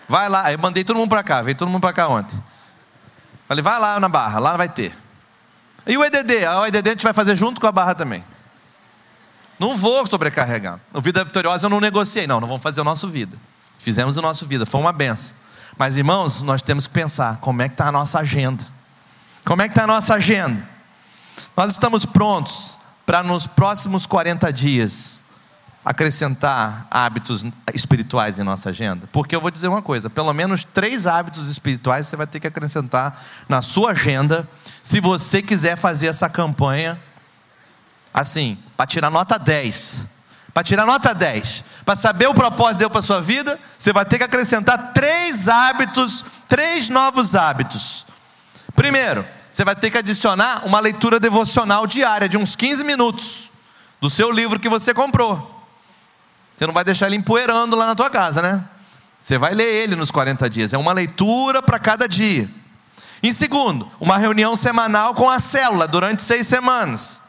[0.06, 0.52] Vai lá.
[0.52, 1.40] Eu mandei todo mundo para cá.
[1.40, 2.38] Veio todo mundo para cá ontem.
[3.46, 4.38] Falei, vai lá na barra.
[4.38, 4.94] Lá vai ter.
[5.86, 6.44] E o EDD?
[6.44, 8.24] Ah, o EDD a gente vai fazer junto com a barra também.
[9.58, 10.78] Não vou sobrecarregar.
[10.92, 12.26] No Vida Vitoriosa eu não negociei.
[12.26, 13.36] Não, não vamos fazer o nosso vida.
[13.78, 14.64] Fizemos o nosso vida.
[14.64, 15.34] Foi uma benção.
[15.76, 18.64] Mas, irmãos, nós temos que pensar como é que está a nossa agenda.
[19.44, 20.68] Como é que está a nossa agenda?
[21.56, 22.76] Nós estamos prontos
[23.06, 25.22] para nos próximos 40 dias
[25.84, 29.08] acrescentar hábitos espirituais em nossa agenda?
[29.12, 32.46] Porque eu vou dizer uma coisa: pelo menos três hábitos espirituais você vai ter que
[32.46, 34.48] acrescentar na sua agenda,
[34.82, 36.98] se você quiser fazer essa campanha,
[38.12, 40.06] assim, para tirar nota 10.
[40.52, 44.04] Para tirar nota 10, para saber o propósito de Deus para sua vida, você vai
[44.04, 48.04] ter que acrescentar três hábitos, três novos hábitos.
[48.74, 53.50] Primeiro, você vai ter que adicionar uma leitura devocional diária de uns 15 minutos
[54.00, 55.57] do seu livro que você comprou.
[56.58, 58.60] Você não vai deixar ele empoeirando lá na tua casa, né?
[59.20, 60.72] Você vai ler ele nos 40 dias.
[60.72, 62.50] É uma leitura para cada dia.
[63.22, 67.22] Em segundo, uma reunião semanal com a célula durante seis semanas,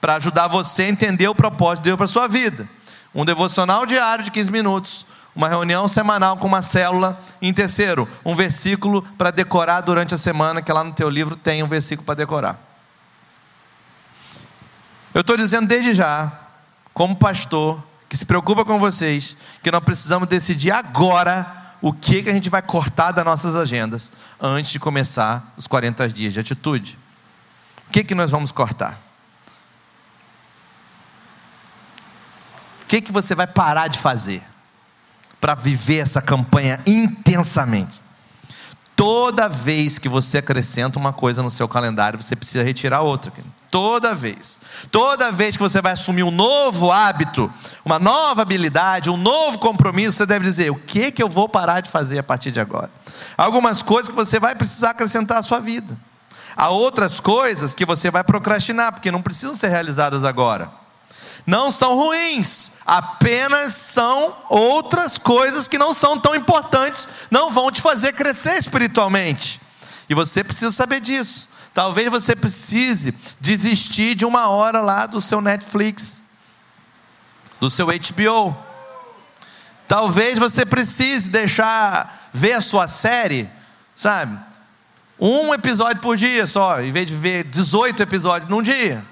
[0.00, 2.68] para ajudar você a entender o propósito de Deus para a sua vida.
[3.12, 5.04] um devocional diário de 15 minutos,
[5.34, 7.20] uma reunião semanal com uma célula.
[7.42, 11.64] Em terceiro, um versículo para decorar durante a semana, que lá no teu livro tem
[11.64, 12.56] um versículo para decorar.
[15.12, 16.30] Eu estou dizendo desde já,
[16.94, 21.46] como pastor, que se preocupa com vocês, que nós precisamos decidir agora
[21.80, 26.08] o que, que a gente vai cortar das nossas agendas antes de começar os 40
[26.08, 26.98] dias de atitude.
[27.86, 29.00] O que, que nós vamos cortar?
[32.82, 34.42] O que, que você vai parar de fazer
[35.40, 38.00] para viver essa campanha intensamente?
[38.96, 43.32] Toda vez que você acrescenta uma coisa no seu calendário, você precisa retirar outra.
[43.70, 44.60] Toda vez.
[44.90, 47.52] Toda vez que você vai assumir um novo hábito,
[47.84, 51.80] uma nova habilidade, um novo compromisso, você deve dizer: o que, que eu vou parar
[51.80, 52.90] de fazer a partir de agora?
[53.36, 55.96] Algumas coisas que você vai precisar acrescentar à sua vida.
[56.56, 60.70] Há outras coisas que você vai procrastinar, porque não precisam ser realizadas agora.
[61.46, 67.80] Não são ruins, apenas são outras coisas que não são tão importantes, não vão te
[67.80, 69.60] fazer crescer espiritualmente.
[70.08, 71.47] E você precisa saber disso.
[71.78, 76.22] Talvez você precise desistir de uma hora lá do seu Netflix,
[77.60, 78.56] do seu HBO.
[79.86, 83.48] Talvez você precise deixar ver a sua série,
[83.94, 84.36] sabe?
[85.20, 89.04] Um episódio por dia só, em vez de ver 18 episódios num dia.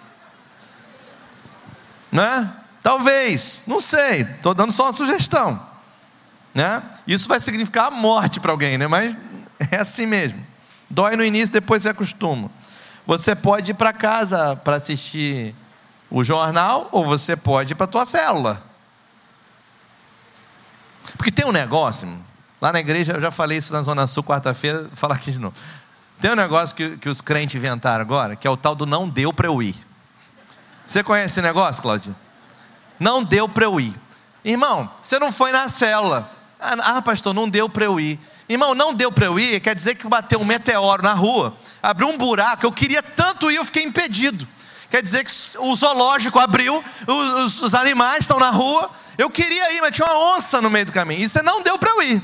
[2.10, 2.52] Né?
[2.82, 5.64] Talvez, não sei, estou dando só uma sugestão.
[6.52, 6.82] Né?
[7.06, 8.88] Isso vai significar a morte para alguém, né?
[8.88, 9.14] mas
[9.70, 10.45] é assim mesmo.
[10.88, 12.50] Dói no início, depois se acostuma.
[13.06, 15.54] Você pode ir para casa para assistir
[16.10, 18.62] o jornal, ou você pode ir para a tua célula.
[21.16, 22.08] Porque tem um negócio,
[22.60, 25.38] lá na igreja, eu já falei isso na Zona Sul, quarta-feira, vou falar aqui de
[25.38, 25.54] novo.
[26.20, 29.08] Tem um negócio que, que os crentes inventaram agora, que é o tal do não
[29.08, 29.76] deu para eu ir.
[30.84, 32.14] Você conhece esse negócio, Claudio?
[32.98, 33.94] Não deu para eu ir.
[34.44, 36.30] Irmão, você não foi na célula.
[36.60, 38.18] Ah, pastor, não deu para eu ir.
[38.48, 42.08] Irmão, não deu para eu ir, quer dizer que bateu um meteoro na rua, abriu
[42.08, 44.46] um buraco, eu queria tanto ir, eu fiquei impedido.
[44.88, 48.88] Quer dizer que o zoológico abriu, os, os animais estão na rua,
[49.18, 51.28] eu queria ir, mas tinha uma onça no meio do caminho.
[51.28, 52.22] Você não deu para eu ir.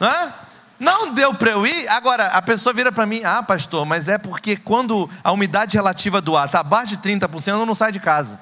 [0.00, 0.32] Não é?
[0.80, 1.88] Não deu para eu ir.
[1.88, 6.20] Agora, a pessoa vira para mim: Ah, pastor, mas é porque quando a umidade relativa
[6.20, 8.40] do ar está abaixo de 30%, eu não saio de casa.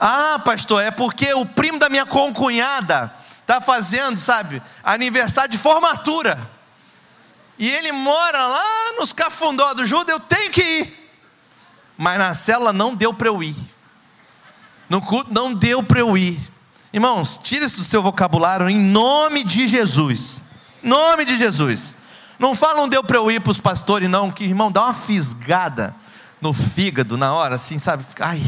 [0.00, 3.12] Ah, pastor, é porque o primo da minha concunhada
[3.48, 6.38] está fazendo, sabe, aniversário de formatura.
[7.58, 11.10] E ele mora lá nos cafundó do Judas, eu tenho que ir.
[11.96, 13.56] Mas na cela não deu para eu ir.
[14.86, 16.38] No culto não deu para eu ir.
[16.92, 20.44] Irmãos, tire isso do seu vocabulário em nome de Jesus.
[20.82, 21.96] Nome de Jesus.
[22.38, 24.92] Não fala, não deu para eu ir para os pastores, não, que irmão, dá uma
[24.92, 25.96] fisgada
[26.38, 28.04] no fígado na hora, assim, sabe?
[28.20, 28.42] Ai,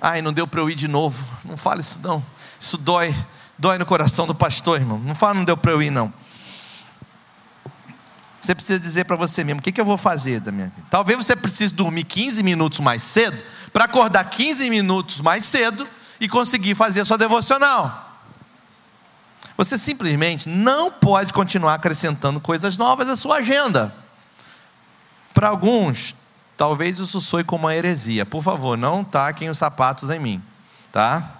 [0.00, 1.26] ai, não deu para eu ir de novo.
[1.44, 2.24] Não fala isso, não.
[2.60, 3.14] Isso dói,
[3.58, 4.98] dói no coração do pastor, irmão.
[4.98, 6.12] Não fala, não deu para eu ir, não.
[8.40, 10.86] Você precisa dizer para você mesmo: o que, que eu vou fazer da minha vida?
[10.88, 13.36] Talvez você precise dormir 15 minutos mais cedo,
[13.72, 15.86] para acordar 15 minutos mais cedo
[16.20, 18.06] e conseguir fazer a sua devocional.
[19.56, 23.92] Você simplesmente não pode continuar acrescentando coisas novas à sua agenda.
[25.34, 26.14] Para alguns,
[26.56, 28.24] talvez isso soe como uma heresia.
[28.24, 30.42] Por favor, não taquem os sapatos em mim,
[30.92, 31.37] tá?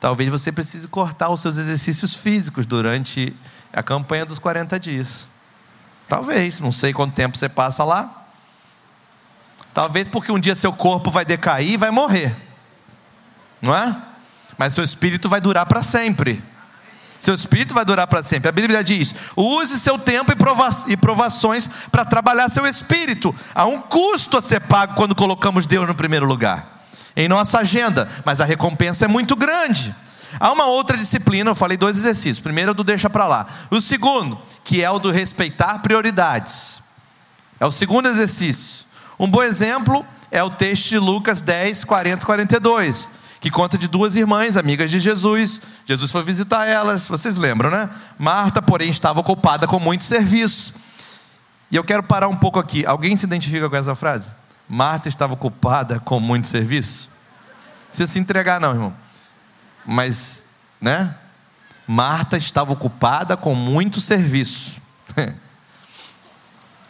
[0.00, 3.34] Talvez você precise cortar os seus exercícios físicos durante
[3.72, 5.28] a campanha dos 40 dias.
[6.08, 8.26] Talvez, não sei quanto tempo você passa lá.
[9.74, 12.48] Talvez porque um dia seu corpo vai decair e vai morrer
[13.60, 13.94] não é?
[14.56, 16.42] Mas seu espírito vai durar para sempre.
[17.18, 18.48] Seu espírito vai durar para sempre.
[18.48, 20.32] A Bíblia diz: use seu tempo
[20.88, 23.34] e provações para trabalhar seu espírito.
[23.54, 26.77] Há um custo a ser pago quando colocamos Deus no primeiro lugar
[27.18, 29.92] em nossa agenda, mas a recompensa é muito grande.
[30.38, 32.38] Há uma outra disciplina, eu falei dois exercícios.
[32.38, 33.46] Primeiro é do deixa para lá.
[33.72, 36.80] O segundo, que é o do respeitar prioridades.
[37.58, 38.86] É o segundo exercício.
[39.18, 43.10] Um bom exemplo é o texto de Lucas 10, 40 e 42
[43.40, 45.62] que conta de duas irmãs, amigas de Jesus.
[45.86, 47.88] Jesus foi visitar elas, vocês lembram, né?
[48.18, 50.74] Marta, porém, estava ocupada com muito serviço.
[51.70, 52.84] E eu quero parar um pouco aqui.
[52.84, 54.32] Alguém se identifica com essa frase?
[54.68, 57.10] Marta estava ocupada com muito serviço?
[57.10, 58.96] Não precisa se entregar, não, irmão.
[59.86, 60.44] Mas,
[60.80, 61.14] né?
[61.86, 64.80] Marta estava ocupada com muito serviço.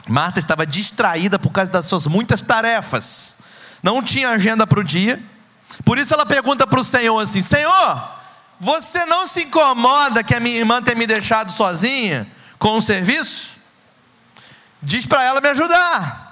[0.09, 3.39] Marta estava distraída por causa das suas muitas tarefas.
[3.83, 5.23] Não tinha agenda para o dia
[5.85, 8.11] por isso ela pergunta para o Senhor assim: Senhor,
[8.59, 12.27] você não se incomoda que a minha irmã tenha me deixado sozinha
[12.59, 13.59] com o serviço?
[14.83, 16.28] Diz para ela me ajudar.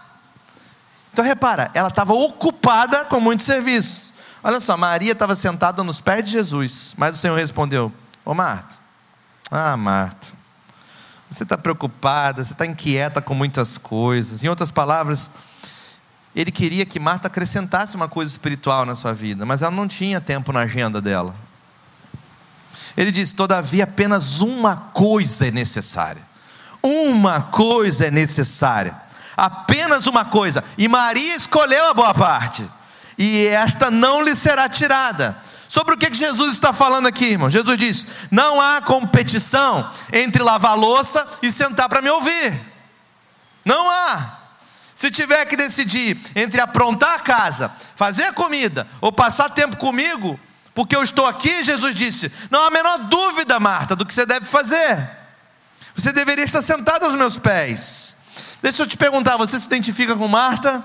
[1.17, 4.13] Então repara, ela estava ocupada com muito serviço.
[4.45, 7.91] Olha só, Maria estava sentada nos pés de Jesus, mas o Senhor respondeu:
[8.23, 8.75] Ô Marta,
[9.51, 10.27] ah, Marta,
[11.31, 14.45] você está preocupada, você está inquieta com muitas coisas.
[14.45, 15.31] Em outras palavras,
[16.35, 20.21] ele queria que Marta acrescentasse uma coisa espiritual na sua vida, mas ela não tinha
[20.21, 21.35] tempo na agenda dela.
[22.95, 26.21] Ele disse: Todavia, apenas uma coisa é necessária.
[26.83, 29.06] Uma coisa é necessária.
[29.37, 30.65] Apenas uma coisa.
[30.79, 32.67] E Maria escolheu a boa parte
[33.19, 35.37] e esta não lhe será tirada.
[35.69, 37.51] Sobre o que Jesus está falando aqui, irmão?
[37.51, 42.55] Jesus diz: não há competição entre lavar louça e sentar para me ouvir.
[43.65, 44.37] Não há.
[44.95, 50.39] Se tiver que decidir entre aprontar a casa, fazer a comida ou passar tempo comigo,
[50.73, 54.25] porque eu estou aqui, Jesus disse: não há a menor dúvida, Marta, do que você
[54.25, 55.11] deve fazer.
[55.95, 58.17] Você deveria estar sentada aos meus pés.
[58.63, 60.83] Deixa eu te perguntar: você se identifica com Marta?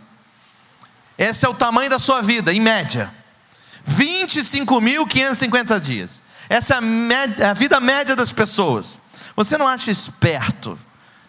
[1.19, 3.11] Esse é o tamanho da sua vida, em média.
[3.89, 6.23] 25.550 dias.
[6.53, 9.01] Essa é a, média, a vida média das pessoas.
[9.35, 10.79] Você não acha esperto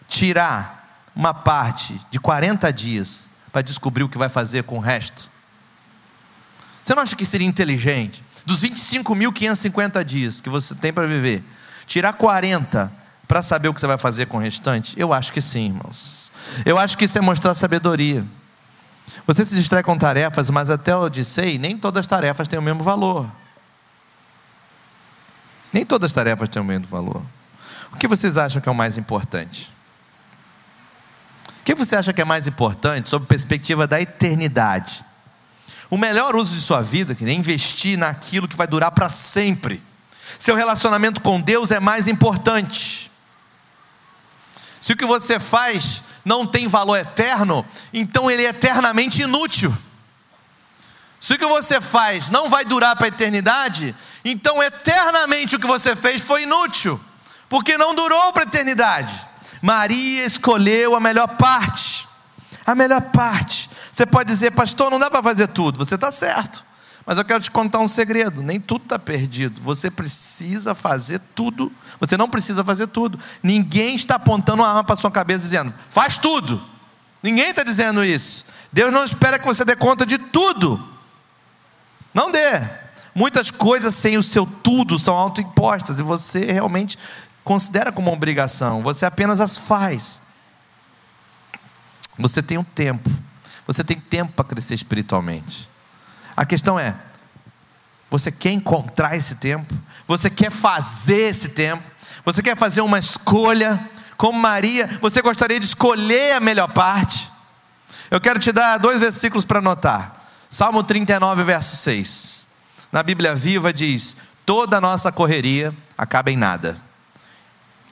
[0.06, 5.30] tirar uma parte de 40 dias para descobrir o que vai fazer com o resto?
[6.82, 8.22] Você não acha que seria inteligente?
[8.44, 11.42] Dos 25.550 dias que você tem para viver,
[11.86, 12.92] tirar 40
[13.26, 14.92] para saber o que você vai fazer com o restante?
[14.94, 16.30] Eu acho que sim, irmãos.
[16.66, 18.22] Eu acho que isso é mostrar sabedoria.
[19.26, 22.62] Você se distrai com tarefas, mas até o Odissei, nem todas as tarefas têm o
[22.62, 23.26] mesmo valor.
[25.74, 27.20] Nem todas as tarefas têm o mesmo valor.
[27.92, 29.72] O que vocês acham que é o mais importante?
[31.48, 35.04] O que você acha que é mais importante sob perspectiva da eternidade?
[35.90, 39.82] O melhor uso de sua vida é investir naquilo que vai durar para sempre.
[40.38, 43.10] Seu relacionamento com Deus é mais importante.
[44.80, 49.76] Se o que você faz não tem valor eterno, então ele é eternamente inútil.
[51.18, 53.92] Se o que você faz não vai durar para a eternidade,
[54.24, 57.00] então eternamente o que você fez foi inútil
[57.48, 59.24] porque não durou para a eternidade.
[59.62, 62.08] Maria escolheu a melhor parte.
[62.66, 63.70] A melhor parte.
[63.92, 65.78] Você pode dizer, pastor, não dá para fazer tudo.
[65.78, 66.64] Você está certo.
[67.06, 69.62] Mas eu quero te contar um segredo: nem tudo está perdido.
[69.62, 71.70] Você precisa fazer tudo.
[72.00, 73.20] Você não precisa fazer tudo.
[73.42, 76.60] Ninguém está apontando uma arma para sua cabeça dizendo, faz tudo.
[77.22, 78.46] Ninguém está dizendo isso.
[78.72, 80.82] Deus não espera que você dê conta de tudo.
[82.12, 82.83] Não dê.
[83.14, 86.98] Muitas coisas sem o seu tudo são autoimpostas e você realmente
[87.44, 90.20] considera como uma obrigação, você apenas as faz.
[92.18, 93.10] Você tem um tempo,
[93.66, 95.68] você tem tempo para crescer espiritualmente.
[96.36, 96.96] A questão é:
[98.10, 99.72] você quer encontrar esse tempo?
[100.06, 101.82] Você quer fazer esse tempo?
[102.24, 103.90] Você quer fazer uma escolha?
[104.16, 107.30] Como Maria, você gostaria de escolher a melhor parte?
[108.10, 110.24] Eu quero te dar dois versículos para anotar.
[110.48, 112.43] Salmo 39, verso 6.
[112.94, 114.16] Na Bíblia Viva diz:
[114.46, 116.76] Toda a nossa correria acaba em nada.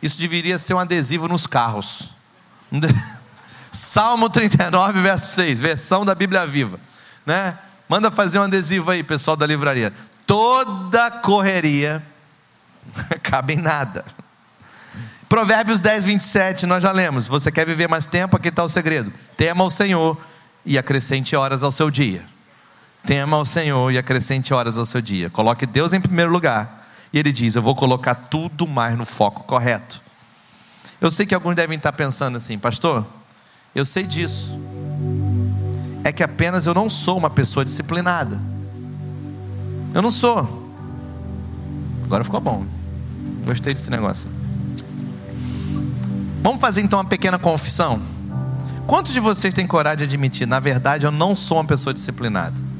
[0.00, 2.10] Isso deveria ser um adesivo nos carros.
[3.72, 6.78] Salmo 39, verso 6, versão da Bíblia Viva.
[7.26, 7.58] Né?
[7.88, 9.92] Manda fazer um adesivo aí, pessoal da livraria.
[10.24, 12.00] Toda correria
[13.24, 14.04] cabe em nada.
[15.28, 17.26] Provérbios 10, 27, nós já lemos.
[17.26, 18.36] Você quer viver mais tempo?
[18.36, 19.12] Aqui está o segredo.
[19.36, 20.16] Tema o Senhor
[20.64, 22.31] e acrescente horas ao seu dia.
[23.04, 25.28] Tema o Senhor e acrescente horas ao seu dia.
[25.28, 29.42] Coloque Deus em primeiro lugar e ele diz: Eu vou colocar tudo mais no foco
[29.42, 30.00] correto.
[31.00, 33.04] Eu sei que alguns devem estar pensando assim, pastor,
[33.74, 34.56] eu sei disso.
[36.04, 38.40] É que apenas eu não sou uma pessoa disciplinada.
[39.92, 40.70] Eu não sou.
[42.04, 42.64] Agora ficou bom.
[43.44, 44.30] Gostei desse negócio.
[46.40, 48.00] Vamos fazer então uma pequena confissão.
[48.86, 52.71] Quantos de vocês têm coragem de admitir, na verdade, eu não sou uma pessoa disciplinada?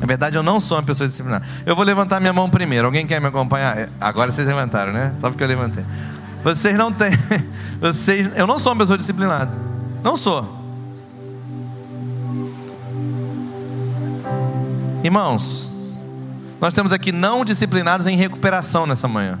[0.00, 1.44] Na verdade, eu não sou uma pessoa disciplinada.
[1.66, 2.86] Eu vou levantar minha mão primeiro.
[2.86, 3.76] Alguém quer me acompanhar?
[3.76, 5.14] É, agora vocês levantaram, né?
[5.20, 5.84] Só porque eu levantei.
[6.42, 7.10] Vocês não têm.
[7.80, 9.52] Vocês, eu não sou uma pessoa disciplinada.
[10.02, 10.58] Não sou.
[15.02, 15.72] Irmãos,
[16.60, 19.38] nós temos aqui não disciplinados em recuperação nessa manhã.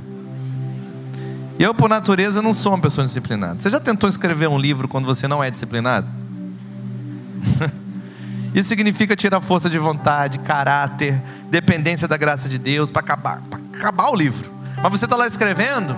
[1.58, 3.60] Eu, por natureza, não sou uma pessoa disciplinada.
[3.60, 6.06] Você já tentou escrever um livro quando você não é disciplinado?
[8.54, 13.42] Isso significa tirar força de vontade, caráter, dependência da graça de Deus para acabar,
[13.74, 14.50] acabar o livro.
[14.82, 15.96] Mas você está lá escrevendo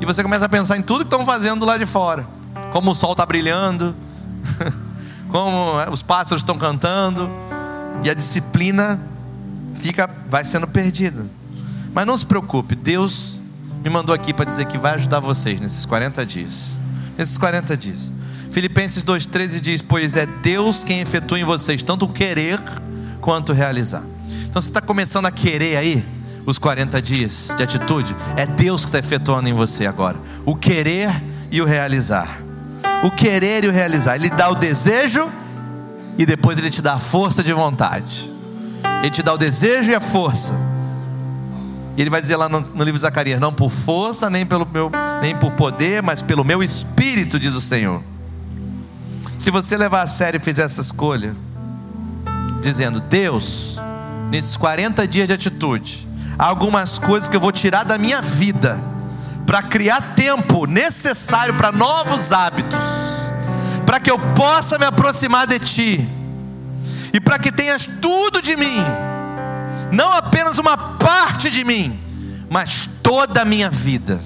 [0.00, 2.26] e você começa a pensar em tudo que estão fazendo lá de fora.
[2.70, 3.94] como o sol está brilhando,
[5.28, 7.30] como os pássaros estão cantando,
[8.04, 9.00] e a disciplina
[9.74, 11.24] fica, vai sendo perdida.
[11.94, 13.40] Mas não se preocupe, Deus
[13.82, 16.76] me mandou aqui para dizer que vai ajudar vocês nesses 40 dias.
[17.16, 18.12] Nesses 40 dias.
[18.56, 22.58] Filipenses 2,13 diz: Pois é Deus quem efetua em vocês tanto o querer
[23.20, 24.02] quanto o realizar.
[24.48, 26.02] Então você está começando a querer aí
[26.46, 28.16] os 40 dias de atitude.
[28.34, 30.16] É Deus que está efetuando em você agora.
[30.46, 31.10] O querer
[31.50, 32.40] e o realizar.
[33.04, 34.16] O querer e o realizar.
[34.16, 35.30] Ele dá o desejo
[36.16, 38.32] e depois ele te dá a força de vontade.
[39.02, 40.54] Ele te dá o desejo e a força.
[41.94, 44.66] E ele vai dizer lá no, no, livro de Zacarias: não por força, nem, pelo
[44.66, 44.90] meu,
[45.20, 48.15] nem por poder, mas pelo meu espírito, diz o Senhor.
[49.38, 51.34] Se você levar a sério e fizer essa escolha,
[52.60, 53.78] dizendo: Deus,
[54.30, 56.08] nesses 40 dias de atitude,
[56.38, 58.80] há algumas coisas que eu vou tirar da minha vida,
[59.46, 62.84] para criar tempo necessário para novos hábitos,
[63.84, 66.08] para que eu possa me aproximar de Ti,
[67.12, 68.82] e para que tenhas tudo de mim,
[69.92, 71.98] não apenas uma parte de mim,
[72.50, 74.18] mas toda a minha vida.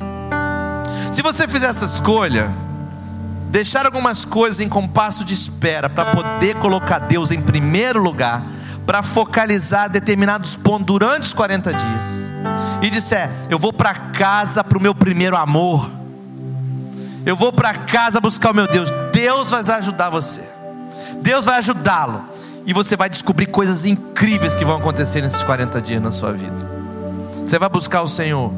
[1.12, 2.50] Se você fizer essa escolha,
[3.50, 8.42] deixar algumas coisas em compasso de espera para poder colocar Deus em primeiro lugar,
[8.86, 12.32] para focalizar determinados pontos durante os 40 dias,
[12.80, 15.90] e disser: Eu vou para casa para o meu primeiro amor,
[17.26, 18.88] eu vou para casa buscar o meu Deus.
[19.12, 20.42] Deus vai ajudar você,
[21.20, 22.24] Deus vai ajudá-lo,
[22.64, 26.70] e você vai descobrir coisas incríveis que vão acontecer nesses 40 dias na sua vida.
[27.44, 28.52] Você vai buscar o Senhor,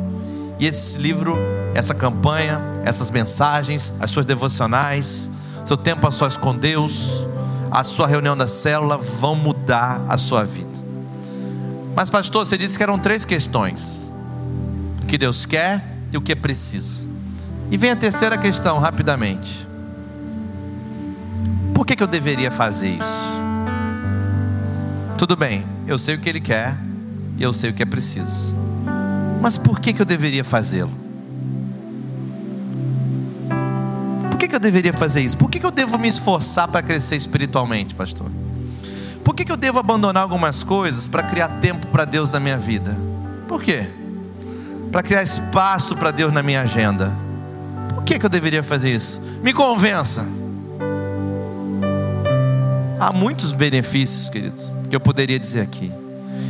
[0.59, 5.31] e esse livro essa campanha, essas mensagens, as suas devocionais,
[5.65, 7.27] seu tempo a sós com Deus,
[7.71, 10.69] a sua reunião da célula vão mudar a sua vida.
[11.95, 14.13] Mas, pastor, você disse que eram três questões:
[15.03, 17.09] o que Deus quer e o que é preciso.
[17.71, 19.67] E vem a terceira questão, rapidamente:
[21.75, 23.27] por que, que eu deveria fazer isso?
[25.17, 26.77] Tudo bem, eu sei o que Ele quer
[27.39, 28.55] e eu sei o que é preciso,
[29.41, 31.02] mas por que, que eu deveria fazê-lo?
[34.49, 35.37] Que eu deveria fazer isso?
[35.37, 38.31] Por que, que eu devo me esforçar para crescer espiritualmente, pastor?
[39.25, 42.59] Por que, que eu devo abandonar algumas coisas para criar tempo para Deus na minha
[42.59, 42.97] vida?
[43.47, 43.87] Por quê?
[44.91, 47.13] Para criar espaço para Deus na minha agenda.
[47.95, 49.21] Por que, que eu deveria fazer isso?
[49.43, 50.27] Me convença.
[52.99, 55.93] Há muitos benefícios, queridos, que eu poderia dizer aqui.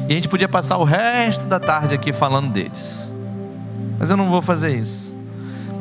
[0.08, 3.12] E a gente podia passar o resto da tarde aqui falando deles.
[3.98, 5.16] Mas eu não vou fazer isso.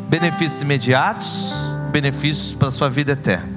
[0.09, 1.53] Benefícios imediatos,
[1.91, 3.49] benefícios para a sua vida eterna.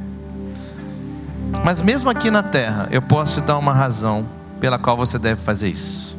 [1.65, 4.27] Mas mesmo aqui na terra, eu posso te dar uma razão
[4.61, 6.17] pela qual você deve fazer isso: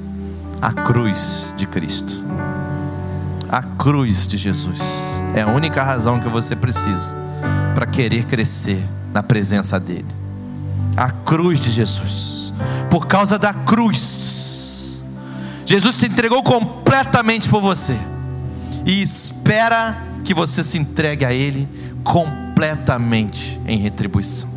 [0.62, 2.24] a cruz de Cristo.
[3.48, 4.80] A cruz de Jesus
[5.36, 7.16] é a única razão que você precisa
[7.76, 10.06] para querer crescer na presença dEle.
[10.98, 12.54] A cruz de Jesus.
[12.90, 15.04] Por causa da cruz,
[15.66, 17.98] Jesus se entregou completamente por você
[18.86, 21.68] e espera que você se entregue a Ele
[22.06, 24.48] completamente em retribuição,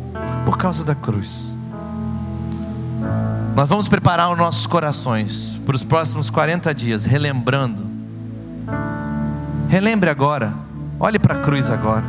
[0.45, 1.57] por causa da cruz.
[3.55, 7.85] Nós vamos preparar os nossos corações para os próximos 40 dias, relembrando.
[9.67, 10.53] Relembre agora,
[10.99, 12.05] olhe para a cruz agora,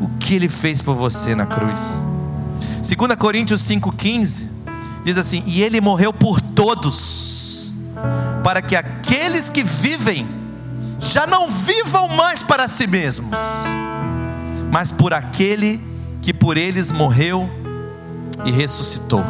[0.00, 2.02] o que Ele fez por você na cruz.
[2.76, 4.48] 2 Coríntios 5,15
[5.04, 7.74] diz assim: E Ele morreu por todos,
[8.42, 10.26] para que aqueles que vivem
[11.00, 13.38] já não vivam mais para si mesmos
[14.72, 15.78] mas por aquele
[16.22, 17.48] que por eles morreu
[18.46, 19.22] e ressuscitou.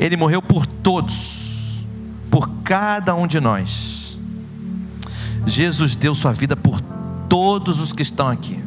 [0.00, 1.84] Ele morreu por todos,
[2.30, 4.18] por cada um de nós.
[5.44, 6.80] Jesus deu sua vida por
[7.28, 8.64] todos os que estão aqui.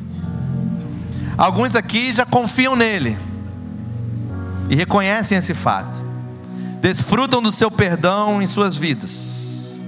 [1.35, 3.17] Alguns aqui já confiam nele
[4.69, 6.03] e reconhecem esse fato,
[6.79, 9.81] desfrutam do seu perdão em suas vidas.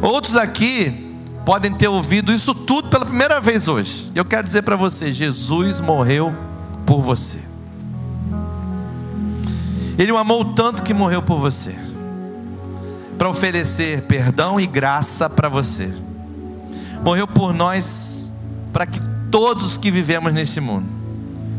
[0.00, 1.09] Outros aqui
[1.44, 4.10] podem ter ouvido isso tudo pela primeira vez hoje.
[4.14, 6.34] Eu quero dizer para você: Jesus morreu
[6.86, 7.40] por você.
[9.98, 11.74] Ele o amou tanto que morreu por você,
[13.18, 15.92] para oferecer perdão e graça para você.
[17.04, 18.32] Morreu por nós,
[18.72, 20.86] para que todos que vivemos nesse mundo,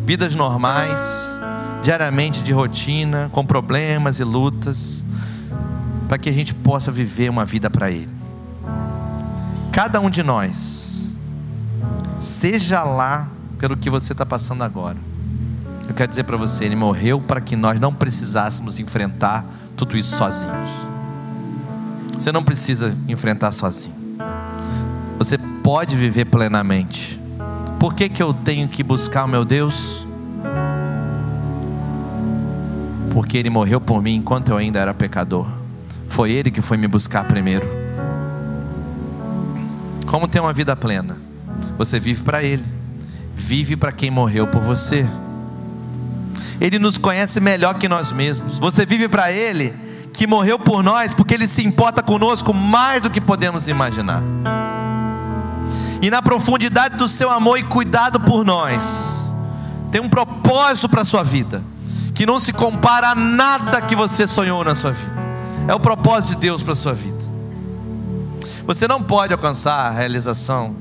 [0.05, 1.39] vidas normais,
[1.83, 5.05] diariamente de rotina, com problemas e lutas,
[6.07, 8.20] para que a gente possa viver uma vida para Ele
[9.71, 11.15] cada um de nós,
[12.19, 14.97] seja lá pelo que você está passando agora,
[15.87, 19.45] eu quero dizer para você: Ele morreu para que nós não precisássemos enfrentar
[19.75, 20.69] tudo isso sozinhos.
[22.13, 23.95] Você não precisa enfrentar sozinho.
[25.17, 27.19] Você pode viver plenamente
[27.81, 30.05] Por que, que eu tenho que buscar o meu Deus?
[33.11, 35.47] Porque Ele morreu por mim enquanto eu ainda era pecador.
[36.07, 37.80] Foi Ele que foi me buscar primeiro.
[40.11, 41.17] Como ter uma vida plena?
[41.77, 42.65] Você vive para Ele,
[43.33, 45.07] vive para quem morreu por você.
[46.59, 48.59] Ele nos conhece melhor que nós mesmos.
[48.59, 49.73] Você vive para Ele,
[50.11, 54.21] que morreu por nós, porque Ele se importa conosco mais do que podemos imaginar.
[56.01, 59.33] E na profundidade do seu amor e cuidado por nós,
[59.93, 61.63] tem um propósito para a sua vida,
[62.13, 65.15] que não se compara a nada que você sonhou na sua vida.
[65.69, 67.40] É o propósito de Deus para a sua vida.
[68.65, 70.75] Você não pode alcançar a realização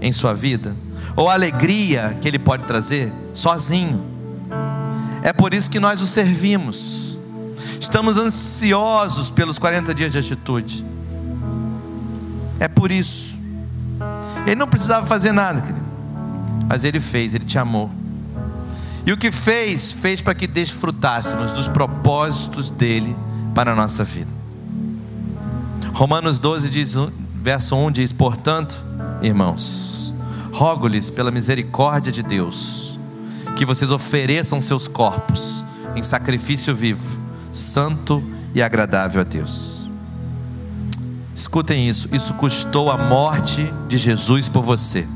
[0.00, 0.74] em sua vida,
[1.16, 4.02] ou a alegria que Ele pode trazer, sozinho.
[5.22, 7.18] É por isso que nós o servimos.
[7.78, 10.84] Estamos ansiosos pelos 40 dias de atitude.
[12.58, 13.38] É por isso.
[14.46, 15.86] Ele não precisava fazer nada, querido.
[16.68, 17.90] Mas ele fez, ele te amou.
[19.04, 23.16] E o que fez, fez para que desfrutássemos dos propósitos dele
[23.54, 24.39] para a nossa vida.
[26.00, 26.94] Romanos 12 diz,
[27.42, 28.82] verso 1 diz: "Portanto,
[29.20, 30.14] irmãos,
[30.50, 32.98] rogo-lhes pela misericórdia de Deus,
[33.54, 35.62] que vocês ofereçam seus corpos
[35.94, 37.20] em sacrifício vivo,
[37.52, 38.22] santo
[38.54, 39.90] e agradável a Deus.
[41.34, 45.06] Escutem isso, isso custou a morte de Jesus por você,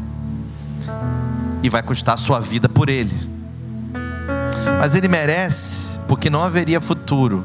[1.62, 3.16] e vai custar a sua vida por Ele,
[4.78, 7.42] mas Ele merece, porque não haveria futuro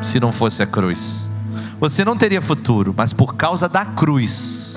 [0.00, 1.31] se não fosse a cruz.
[1.82, 4.76] Você não teria futuro, mas por causa da cruz,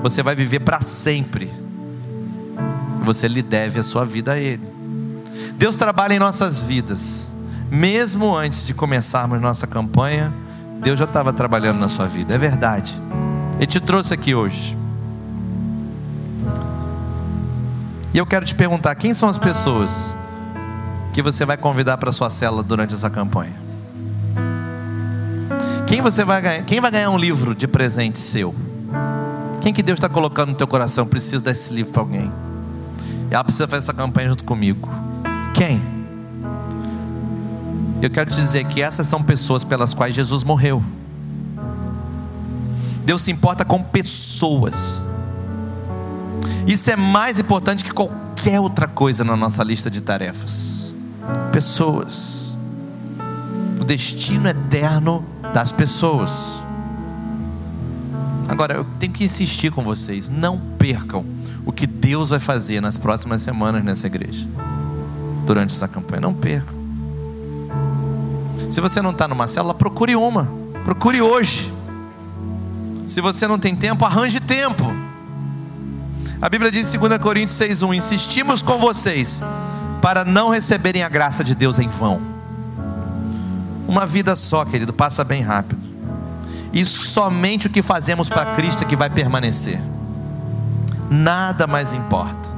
[0.00, 1.52] você vai viver para sempre.
[3.02, 4.62] Você lhe deve a sua vida a Ele.
[5.54, 7.34] Deus trabalha em nossas vidas,
[7.68, 10.32] mesmo antes de começarmos nossa campanha,
[10.80, 12.96] Deus já estava trabalhando na sua vida, é verdade.
[13.56, 14.78] Ele te trouxe aqui hoje.
[18.14, 20.16] E eu quero te perguntar: quem são as pessoas
[21.12, 23.67] que você vai convidar para sua célula durante essa campanha?
[25.88, 26.62] Quem você vai ganhar?
[26.64, 28.54] Quem vai ganhar um livro de presente seu?
[29.62, 31.06] Quem que Deus está colocando no teu coração?
[31.06, 32.30] Preciso desse livro para alguém.
[33.30, 34.88] E ela precisa fazer essa campanha junto comigo.
[35.54, 35.80] Quem?
[38.02, 40.82] Eu quero dizer que essas são pessoas pelas quais Jesus morreu.
[43.04, 45.02] Deus se importa com pessoas.
[46.66, 50.94] Isso é mais importante que qualquer outra coisa na nossa lista de tarefas.
[51.50, 52.54] Pessoas.
[53.80, 56.62] O destino eterno das pessoas.
[58.48, 61.24] Agora, eu tenho que insistir com vocês: não percam
[61.64, 64.46] o que Deus vai fazer nas próximas semanas nessa igreja,
[65.44, 66.22] durante essa campanha.
[66.22, 66.78] Não percam.
[68.70, 70.48] Se você não está numa célula, procure uma,
[70.84, 71.72] procure hoje.
[73.06, 74.84] Se você não tem tempo, arranje tempo.
[76.40, 79.42] A Bíblia diz em 2 Coríntios 6,1: Insistimos com vocês
[80.00, 82.37] para não receberem a graça de Deus em vão.
[83.88, 85.80] Uma vida só, querido, passa bem rápido.
[86.74, 89.80] E somente o que fazemos para Cristo é que vai permanecer.
[91.10, 92.50] Nada mais importa.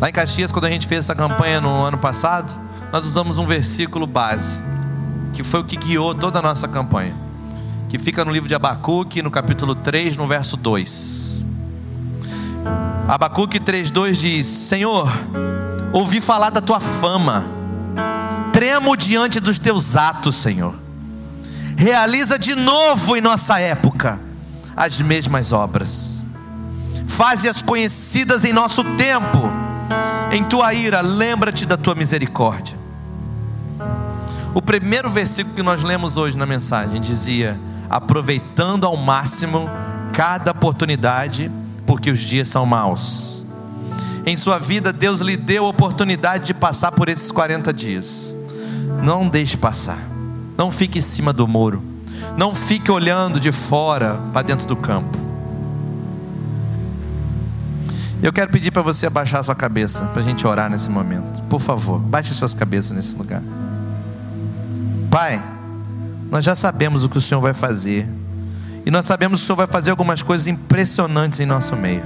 [0.00, 2.52] Lá em Caxias, quando a gente fez essa campanha no ano passado,
[2.92, 4.60] nós usamos um versículo base,
[5.32, 7.14] que foi o que guiou toda a nossa campanha,
[7.88, 11.42] que fica no livro de Abacuque, no capítulo 3, no verso 2.
[13.06, 15.08] Abacuque 3,2 diz: Senhor,
[15.92, 17.55] ouvi falar da tua fama,
[18.66, 20.74] tremo diante dos teus atos, Senhor.
[21.76, 24.18] Realiza de novo em nossa época
[24.76, 26.26] as mesmas obras,
[27.06, 29.48] faze-as conhecidas em nosso tempo.
[30.32, 32.76] Em tua ira, lembra-te da tua misericórdia.
[34.52, 37.56] O primeiro versículo que nós lemos hoje na mensagem dizia:
[37.88, 39.70] aproveitando ao máximo
[40.12, 41.52] cada oportunidade,
[41.86, 43.44] porque os dias são maus.
[44.26, 48.35] Em sua vida, Deus lhe deu a oportunidade de passar por esses 40 dias.
[49.02, 49.98] Não deixe passar.
[50.56, 51.82] Não fique em cima do muro.
[52.36, 55.26] Não fique olhando de fora para dentro do campo.
[58.22, 61.42] Eu quero pedir para você abaixar sua cabeça, para a gente orar nesse momento.
[61.44, 63.42] Por favor, baixe suas cabeças nesse lugar.
[65.10, 65.42] Pai,
[66.30, 68.08] nós já sabemos o que o Senhor vai fazer.
[68.84, 72.02] E nós sabemos que o Senhor vai fazer algumas coisas impressionantes em nosso meio.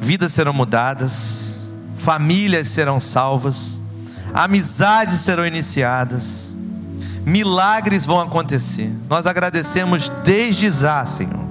[0.00, 3.80] Vidas serão mudadas, famílias serão salvas,
[4.32, 6.52] amizades serão iniciadas,
[7.24, 8.92] milagres vão acontecer.
[9.08, 11.44] Nós agradecemos desde já, Senhor.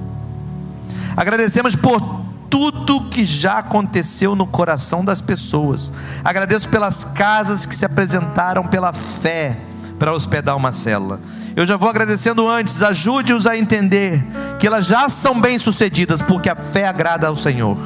[1.17, 5.91] Agradecemos por tudo que já aconteceu no coração das pessoas.
[6.23, 9.57] Agradeço pelas casas que se apresentaram pela fé
[9.99, 11.19] para hospedar uma célula.
[11.55, 14.21] Eu já vou agradecendo antes, ajude-os a entender
[14.59, 17.77] que elas já são bem-sucedidas, porque a fé agrada ao Senhor.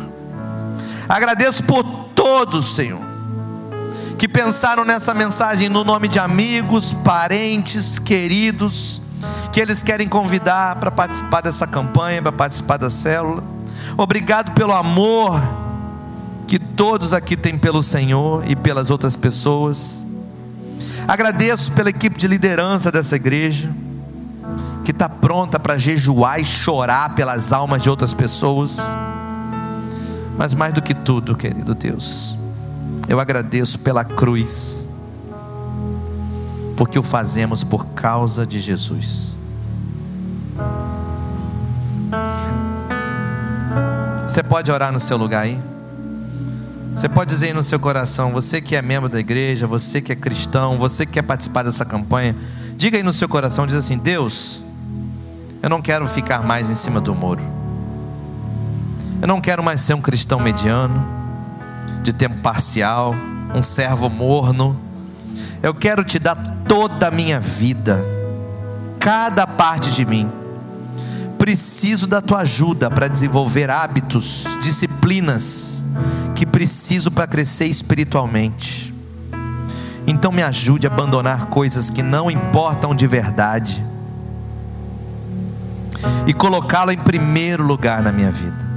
[1.08, 1.84] Agradeço por
[2.16, 3.02] todos, Senhor,
[4.20, 9.02] que pensaram nessa mensagem no nome de amigos, parentes, queridos,
[9.50, 13.42] que eles querem convidar para participar dessa campanha, para participar da célula.
[13.98, 15.42] Obrigado pelo amor
[16.46, 20.06] que todos aqui têm pelo Senhor e pelas outras pessoas.
[21.08, 23.72] Agradeço pela equipe de liderança dessa igreja,
[24.84, 28.80] que está pronta para jejuar e chorar pelas almas de outras pessoas.
[30.38, 32.38] Mas mais do que tudo, querido Deus,
[33.10, 34.88] eu agradeço pela cruz,
[36.78, 39.36] porque o fazemos por causa de Jesus.
[44.28, 45.60] Você pode orar no seu lugar aí?
[46.94, 50.12] Você pode dizer aí no seu coração, você que é membro da igreja, você que
[50.12, 52.36] é cristão, você que quer participar dessa campanha,
[52.76, 54.62] diga aí no seu coração, diz assim: Deus,
[55.64, 57.42] eu não quero ficar mais em cima do muro.
[59.20, 61.19] Eu não quero mais ser um cristão mediano,
[62.02, 63.16] de tempo parcial,
[63.56, 64.80] um servo morno.
[65.62, 66.36] Eu quero te dar
[66.68, 68.04] toda a minha vida,
[69.00, 70.30] cada parte de mim
[71.50, 75.84] preciso da tua ajuda para desenvolver hábitos, disciplinas
[76.36, 78.94] que preciso para crescer espiritualmente.
[80.06, 83.84] Então me ajude a abandonar coisas que não importam de verdade
[86.28, 88.70] e colocá-lo em primeiro lugar na minha vida.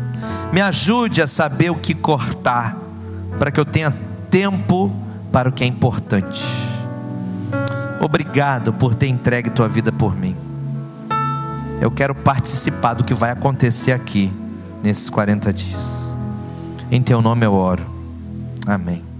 [0.52, 2.76] Me ajude a saber o que cortar
[3.42, 3.92] para que eu tenha
[4.30, 4.94] tempo
[5.32, 6.44] para o que é importante.
[8.00, 10.36] Obrigado por ter entregue tua vida por mim
[11.82, 14.32] eu quero participar do que vai acontecer aqui
[14.84, 16.14] nesses 40 dias.
[16.88, 17.84] Em teu nome eu oro.
[18.68, 19.11] Amém.